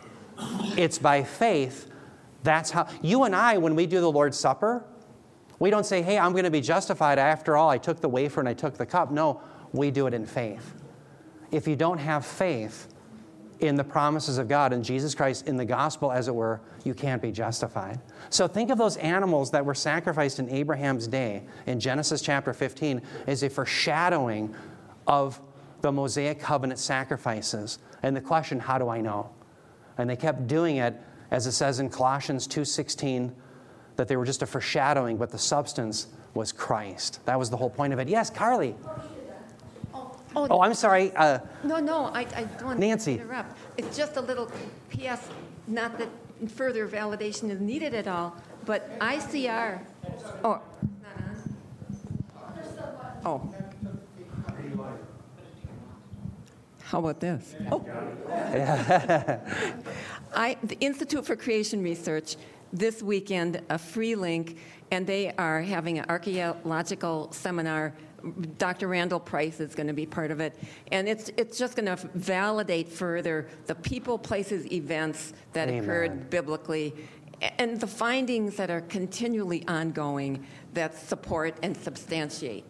[0.77, 1.91] It's by faith.
[2.43, 4.85] That's how you and I, when we do the Lord's Supper,
[5.59, 7.17] we don't say, hey, I'm going to be justified.
[7.17, 9.11] After all, I took the wafer and I took the cup.
[9.11, 9.41] No,
[9.73, 10.75] we do it in faith.
[11.51, 12.93] If you don't have faith
[13.59, 16.93] in the promises of God, in Jesus Christ, in the gospel, as it were, you
[16.93, 17.99] can't be justified.
[18.29, 23.01] So think of those animals that were sacrificed in Abraham's day in Genesis chapter 15
[23.25, 24.53] as a foreshadowing
[25.07, 25.41] of
[25.81, 27.79] the Mosaic covenant sacrifices.
[28.03, 29.31] And the question, how do I know?
[29.97, 30.95] And they kept doing it,
[31.31, 33.33] as it says in Colossians 2.16,
[33.97, 37.19] that they were just a foreshadowing, but the substance was Christ.
[37.25, 38.07] That was the whole point of it.
[38.07, 38.75] Yes, Carly.
[39.93, 41.11] Oh, Oh, I'm sorry.
[41.15, 43.15] Uh, no, no, I, I don't want Nancy.
[43.15, 43.57] to interrupt.
[43.75, 44.51] It's just a little
[44.91, 45.29] PS,
[45.67, 46.09] not that
[46.49, 48.35] further validation is needed at all,
[48.65, 49.81] but ICR,
[50.43, 50.61] oh.
[53.25, 53.53] Oh.
[56.83, 57.55] How about this?
[57.71, 57.83] Oh.
[60.33, 62.37] I, the Institute for Creation Research,
[62.73, 64.57] this weekend, a free link,
[64.91, 67.93] and they are having an archaeological seminar.
[68.57, 68.87] Dr.
[68.87, 70.57] Randall Price is going to be part of it.
[70.91, 75.83] And it's, it's just going to validate further the people, places, events that Amen.
[75.83, 76.93] occurred biblically
[77.59, 82.65] and the findings that are continually ongoing that support and substantiate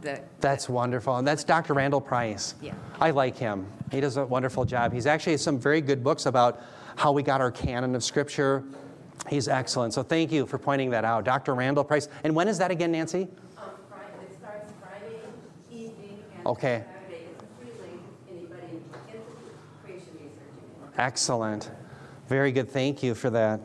[0.00, 1.16] the, That's wonderful.
[1.16, 1.74] And that's Dr.
[1.74, 2.54] Randall Price.
[2.62, 2.74] Yeah.
[3.00, 3.66] I like him.
[3.90, 4.92] He does a wonderful job.
[4.92, 6.62] He's actually some very good books about
[6.96, 8.64] how we got our canon of Scripture.
[9.28, 9.94] He's excellent.
[9.94, 11.24] So thank you for pointing that out.
[11.24, 11.54] Dr.
[11.54, 12.08] Randall Price.
[12.24, 13.28] And when is that again, Nancy?
[13.56, 15.20] Um, Friday, it starts Friday
[15.70, 16.84] evening and Okay.
[17.02, 17.24] Saturday.
[17.30, 17.44] It's
[17.80, 17.90] free.
[18.30, 19.22] Anybody interested
[19.84, 20.94] creation research.
[20.98, 21.70] Excellent.
[22.28, 22.70] Very good.
[22.70, 23.60] Thank you for that.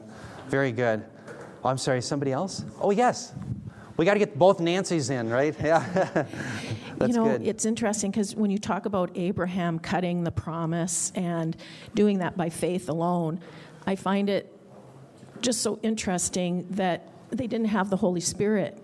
[0.47, 1.03] Very good.
[1.64, 2.66] Oh, I'm sorry, somebody else?
[2.82, 3.34] Oh, yes.
[3.95, 5.55] We got to get both Nancy's in, right?
[5.64, 6.26] Yeah.
[6.97, 7.47] That's you know, good.
[7.47, 11.57] it's interesting because when you talk about Abraham cutting the promise and
[11.95, 13.39] doing that by faith alone,
[13.88, 14.53] I find it
[15.43, 18.83] just so interesting that they didn't have the Holy Spirit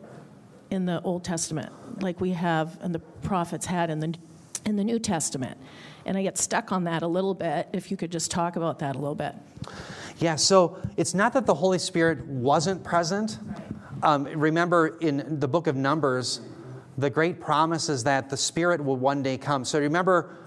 [0.70, 4.14] in the Old Testament like we have and the prophets had in the
[4.66, 5.58] in the New Testament.
[6.06, 7.68] And I get stuck on that a little bit.
[7.74, 9.34] If you could just talk about that a little bit.
[10.20, 13.40] Yeah, so it's not that the Holy Spirit wasn't present.
[14.04, 16.42] Um, remember in the book of Numbers,
[16.98, 19.64] the great promise is that the Spirit will one day come.
[19.64, 20.38] So remember,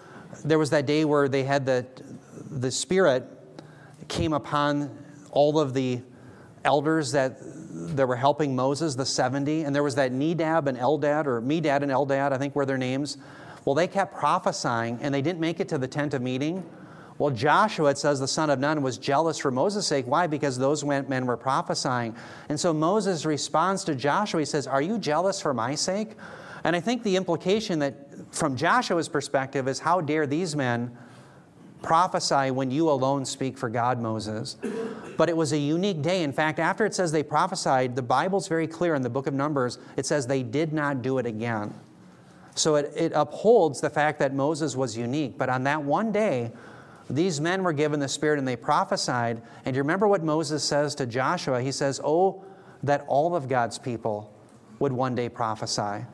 [0.45, 1.87] there was that day where they had the,
[2.51, 3.25] the Spirit
[4.09, 4.91] came upon
[5.33, 6.01] all of the
[6.65, 11.27] elders that, that were helping Moses, the 70, and there was that Nedab and Eldad,
[11.27, 13.19] or Medad and Eldad, I think were their names.
[13.65, 16.65] Well, they kept prophesying, and they didn't make it to the tent of meeting.
[17.19, 20.07] Well, Joshua, it says, the son of Nun, was jealous for Moses' sake.
[20.07, 20.27] Why?
[20.27, 22.17] Because those men were prophesying.
[22.49, 24.41] And so Moses responds to Joshua.
[24.41, 26.17] He says, Are you jealous for my sake?
[26.65, 27.95] And I think the implication that,
[28.33, 30.97] from Joshua's perspective, is how dare these men
[31.83, 34.57] prophesy when you alone speak for God, Moses?
[35.17, 36.23] But it was a unique day.
[36.23, 39.35] In fact, after it says they prophesied, the Bible's very clear in the book of
[39.35, 39.79] Numbers.
[39.97, 41.75] It says they did not do it again.
[42.55, 45.39] So it, it upholds the fact that Moses was unique.
[45.39, 46.53] But on that one day,
[47.09, 49.43] these men were given the Spirit and they prophesied.
[49.65, 51.63] And you remember what Moses says to Joshua?
[51.63, 52.45] He says, Oh,
[52.83, 54.33] that all of God's people
[54.79, 56.05] would one day prophesy.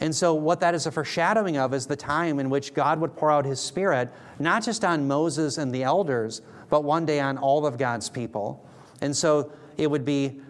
[0.00, 3.14] And so, what that is a foreshadowing of is the time in which God would
[3.14, 6.42] pour out His Spirit, not just on Moses and the elders,
[6.72, 8.66] but one day on all of God's people.
[9.02, 10.40] And so, it would be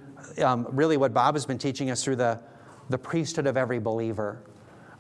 [0.40, 2.38] um, really what Bob has been teaching us through the,
[2.90, 4.40] the priesthood of every believer.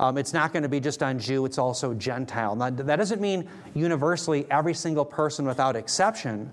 [0.00, 2.56] Um, it's not going to be just on Jew, it's also Gentile.
[2.56, 6.50] Now, that doesn't mean universally every single person without exception,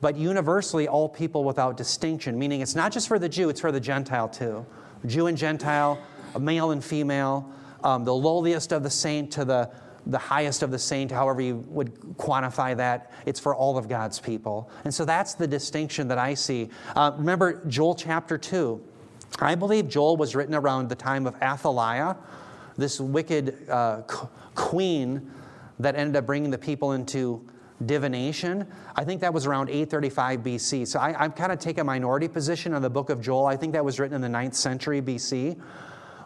[0.00, 3.70] but universally all people without distinction, meaning it's not just for the Jew, it's for
[3.70, 4.64] the Gentile too.
[5.04, 5.98] Jew and Gentile,
[6.40, 7.52] male and female,
[7.84, 9.70] um, the lowliest of the saint to the,
[10.06, 14.18] the highest of the saint, however you would quantify that, it's for all of God's
[14.18, 14.70] people.
[14.84, 16.70] And so that's the distinction that I see.
[16.96, 18.82] Uh, remember Joel chapter 2.
[19.40, 22.16] I believe Joel was written around the time of Athaliah
[22.80, 24.02] this wicked uh,
[24.54, 25.30] queen
[25.78, 27.46] that ended up bringing the people into
[27.86, 28.66] divination.
[28.96, 30.86] I think that was around 835 BC.
[30.86, 33.46] So I, I'm kind of take a minority position on the book of Joel.
[33.46, 35.58] I think that was written in the 9th century BC.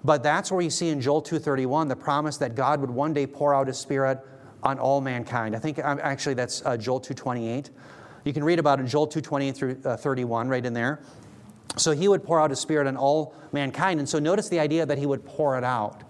[0.05, 3.27] But that's where you see in Joel 2:31 the promise that God would one day
[3.27, 4.19] pour out His Spirit
[4.63, 5.57] on all mankind.
[5.57, 7.71] I think actually that's uh, Joel 2:28.
[8.25, 11.01] You can read about it in Joel 2:28 through uh, 31 right in there.
[11.77, 13.99] So He would pour out His Spirit on all mankind.
[13.99, 16.05] And so notice the idea that He would pour it out.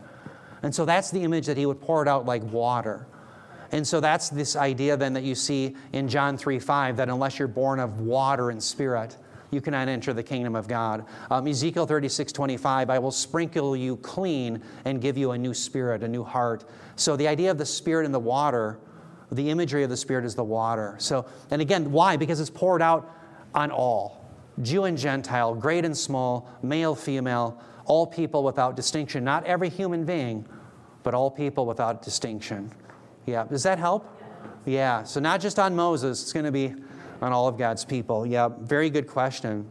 [0.65, 3.07] And so that's the image that he would pour it out like water.
[3.71, 7.39] And so that's this idea then that you see in John 3 5 that unless
[7.39, 9.15] you're born of water and spirit,
[9.55, 11.07] you cannot enter the kingdom of God.
[11.31, 16.03] Um, Ezekiel 36 25, I will sprinkle you clean and give you a new spirit,
[16.03, 16.65] a new heart.
[16.97, 18.79] So the idea of the spirit in the water,
[19.33, 20.97] the imagery of the spirit is the water.
[20.99, 22.17] So, and again, why?
[22.17, 23.11] Because it's poured out
[23.55, 24.25] on all
[24.63, 29.25] Jew and Gentile, great and small, male, female, all people without distinction.
[29.25, 30.47] Not every human being,
[31.03, 32.71] but all people without distinction.
[33.27, 34.11] Yeah, does that help?
[34.67, 36.75] Yeah, so not just on Moses, it's going to be
[37.25, 38.27] on all of God's people.
[38.27, 39.67] Yeah, very good question.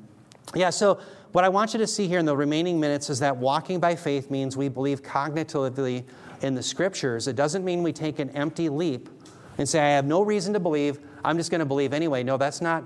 [0.56, 1.00] Yeah, so
[1.32, 3.96] what I want you to see here in the remaining minutes is that walking by
[3.96, 6.04] faith means we believe cognitively
[6.42, 7.28] in the scriptures.
[7.28, 9.10] It doesn't mean we take an empty leap
[9.58, 12.24] and say, I have no reason to believe, I'm just going to believe anyway.
[12.24, 12.84] No, that's not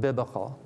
[0.00, 0.62] biblical.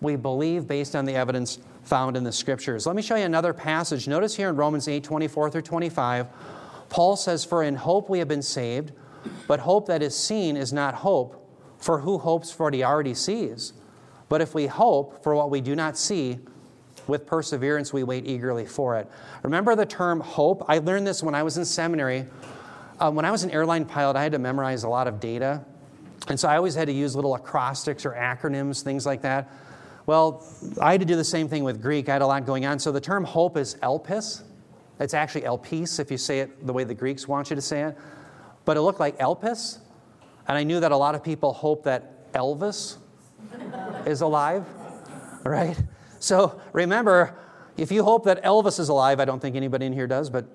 [0.00, 2.86] We believe based on the evidence found in the scriptures.
[2.86, 4.08] Let me show you another passage.
[4.08, 6.26] Notice here in Romans 8 24 through 25,
[6.88, 8.92] Paul says, For in hope we have been saved.
[9.46, 11.41] But hope that is seen is not hope,
[11.82, 13.74] for who hopes for what he already sees?
[14.28, 16.38] But if we hope for what we do not see,
[17.08, 19.10] with perseverance we wait eagerly for it.
[19.42, 20.64] Remember the term hope?
[20.68, 22.26] I learned this when I was in seminary.
[23.00, 25.64] Um, when I was an airline pilot, I had to memorize a lot of data.
[26.28, 29.50] And so I always had to use little acrostics or acronyms, things like that.
[30.06, 30.46] Well,
[30.80, 32.08] I had to do the same thing with Greek.
[32.08, 32.78] I had a lot going on.
[32.78, 34.42] So the term hope is elpis.
[35.00, 37.82] It's actually elpis if you say it the way the Greeks want you to say
[37.82, 37.96] it
[38.64, 39.78] but it looked like Elpis.
[40.48, 42.96] And I knew that a lot of people hope that Elvis
[44.06, 44.66] is alive,
[45.44, 45.76] right?
[46.18, 47.38] So remember,
[47.76, 50.46] if you hope that Elvis is alive, I don't think anybody in here does, but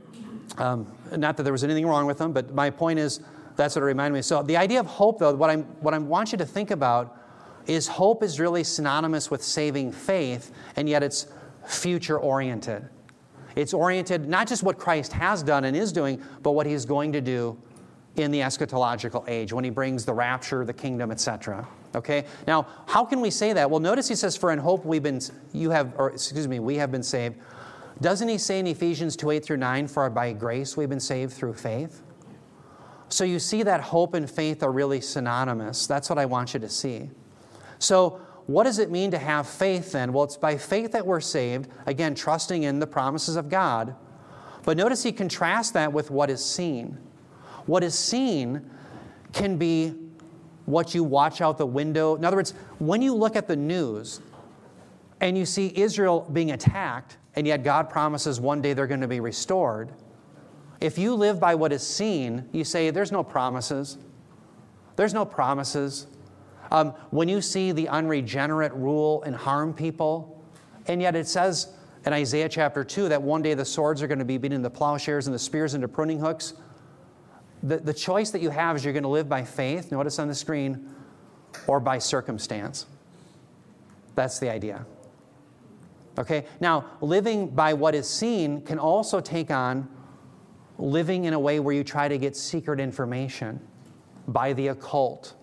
[0.58, 3.22] um, not that there was anything wrong with him, but my point is
[3.56, 4.22] that's what it reminded me.
[4.22, 7.18] So the idea of hope, though, what, I'm, what I want you to think about
[7.66, 11.28] is hope is really synonymous with saving faith, and yet it's
[11.66, 12.88] future oriented.
[13.56, 17.12] It's oriented not just what Christ has done and is doing, but what he's going
[17.14, 17.58] to do
[18.18, 21.68] in the eschatological age when he brings the rapture, the kingdom, etc.
[21.96, 22.26] Okay?
[22.48, 23.70] Now, how can we say that?
[23.70, 25.22] Well, notice he says, For in hope we've been,
[25.54, 27.36] you have, or excuse me, we have been saved.
[28.02, 31.34] Doesn't he say in Ephesians 2 8 through 9, For by grace we've been saved
[31.34, 32.02] through faith?
[33.10, 35.88] So you see that hope and faith are really synonymous.
[35.88, 37.10] That's what I want you to see.
[37.80, 40.14] So, what does it mean to have faith then?
[40.14, 43.94] Well, it's by faith that we're saved, again, trusting in the promises of God.
[44.64, 46.98] But notice he contrasts that with what is seen.
[47.68, 48.70] What is seen
[49.34, 49.94] can be
[50.66, 52.16] what you watch out the window.
[52.16, 54.20] In other words, when you look at the news
[55.22, 59.08] and you see Israel being attacked, and yet God promises one day they're going to
[59.08, 59.94] be restored,
[60.82, 63.98] if you live by what is seen, you say, There's no promises.
[64.96, 66.08] There's no promises.
[66.72, 70.44] Um, when you see the unregenerate rule and harm people,
[70.88, 71.74] and yet it says
[72.06, 74.70] in Isaiah chapter 2 that one day the swords are going to be beaten the
[74.70, 76.54] plowshares and the spears into pruning hooks,
[77.64, 80.28] the, the choice that you have is you're going to live by faith, notice on
[80.28, 80.90] the screen,
[81.66, 82.86] or by circumstance.
[84.16, 84.86] That's the idea.
[86.18, 86.46] Okay?
[86.60, 89.88] Now, living by what is seen can also take on
[90.78, 93.60] living in a way where you try to get secret information
[94.28, 95.34] by the occult.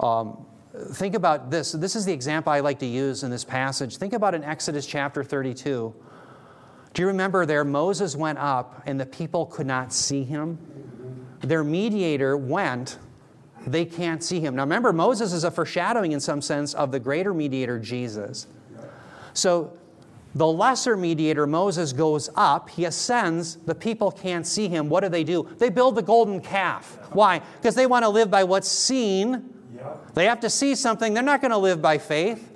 [0.00, 0.46] Um,
[0.92, 1.72] think about this.
[1.72, 3.96] This is the example I like to use in this passage.
[3.96, 5.94] Think about in Exodus chapter 32.
[6.94, 10.58] Do you remember there Moses went up and the people could not see him?
[11.44, 12.98] Their mediator went,
[13.66, 14.56] they can't see him.
[14.56, 18.46] Now remember, Moses is a foreshadowing in some sense of the greater mediator, Jesus.
[19.32, 19.76] So
[20.34, 24.88] the lesser mediator, Moses, goes up, he ascends, the people can't see him.
[24.88, 25.48] What do they do?
[25.58, 26.98] They build the golden calf.
[27.12, 27.40] Why?
[27.56, 29.50] Because they want to live by what's seen.
[30.14, 32.50] They have to see something, they're not going to live by faith.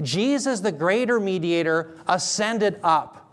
[0.00, 3.30] Jesus, the greater mediator, ascended up.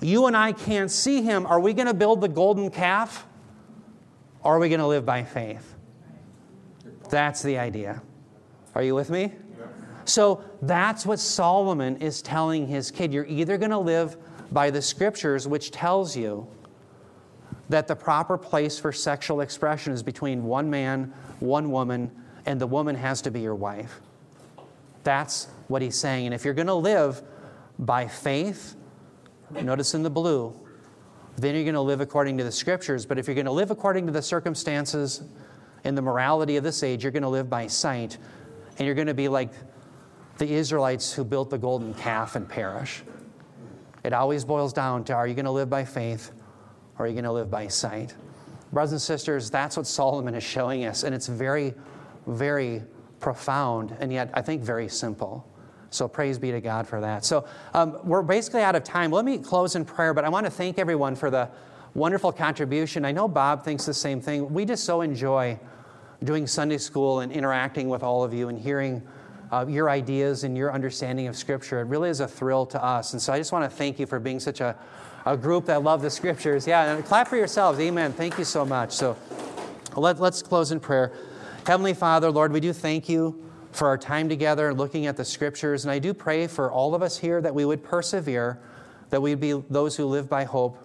[0.00, 1.46] You and I can't see him.
[1.46, 3.26] Are we going to build the golden calf?
[4.44, 5.74] Are we going to live by faith?
[7.08, 8.02] That's the idea.
[8.74, 9.32] Are you with me?
[10.04, 13.12] So that's what Solomon is telling his kid.
[13.12, 14.16] You're either going to live
[14.52, 16.46] by the scriptures, which tells you
[17.70, 22.10] that the proper place for sexual expression is between one man, one woman,
[22.44, 24.00] and the woman has to be your wife.
[25.02, 26.26] That's what he's saying.
[26.26, 27.22] And if you're going to live
[27.78, 28.76] by faith,
[29.50, 30.54] notice in the blue,
[31.36, 33.04] then you're going to live according to the scriptures.
[33.06, 35.22] But if you're going to live according to the circumstances
[35.84, 38.18] and the morality of this age, you're going to live by sight.
[38.78, 39.50] And you're going to be like
[40.38, 43.02] the Israelites who built the golden calf and perish.
[44.04, 46.32] It always boils down to are you going to live by faith
[46.98, 48.14] or are you going to live by sight?
[48.72, 51.04] Brothers and sisters, that's what Solomon is showing us.
[51.04, 51.74] And it's very,
[52.26, 52.82] very
[53.20, 55.48] profound and yet I think very simple.
[55.94, 57.24] So praise be to God for that.
[57.24, 59.10] So um, we're basically out of time.
[59.10, 61.48] Let me close in prayer, but I want to thank everyone for the
[61.94, 63.04] wonderful contribution.
[63.04, 64.52] I know Bob thinks the same thing.
[64.52, 65.58] We just so enjoy
[66.24, 69.02] doing Sunday school and interacting with all of you and hearing
[69.52, 71.80] uh, your ideas and your understanding of Scripture.
[71.80, 73.12] It really is a thrill to us.
[73.12, 74.76] And so I just want to thank you for being such a,
[75.26, 76.66] a group that love the Scriptures.
[76.66, 77.78] Yeah, and clap for yourselves.
[77.78, 78.12] Amen.
[78.12, 78.90] Thank you so much.
[78.90, 79.16] So
[79.96, 81.12] let, let's close in prayer.
[81.66, 83.43] Heavenly Father, Lord, we do thank you
[83.74, 85.84] for our time together looking at the Scriptures.
[85.84, 88.60] And I do pray for all of us here that we would persevere,
[89.10, 90.78] that we'd be those who live by hope,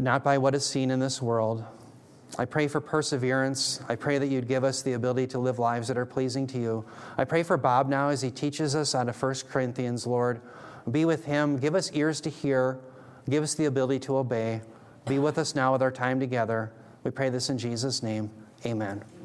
[0.00, 1.64] not by what is seen in this world.
[2.38, 3.80] I pray for perseverance.
[3.88, 6.58] I pray that you'd give us the ability to live lives that are pleasing to
[6.58, 6.84] you.
[7.18, 10.40] I pray for Bob now as he teaches us out of 1 Corinthians, Lord.
[10.90, 11.58] Be with him.
[11.58, 12.80] Give us ears to hear.
[13.28, 14.62] Give us the ability to obey.
[15.06, 16.72] Be with us now with our time together.
[17.04, 18.30] We pray this in Jesus' name.
[18.64, 19.15] Amen.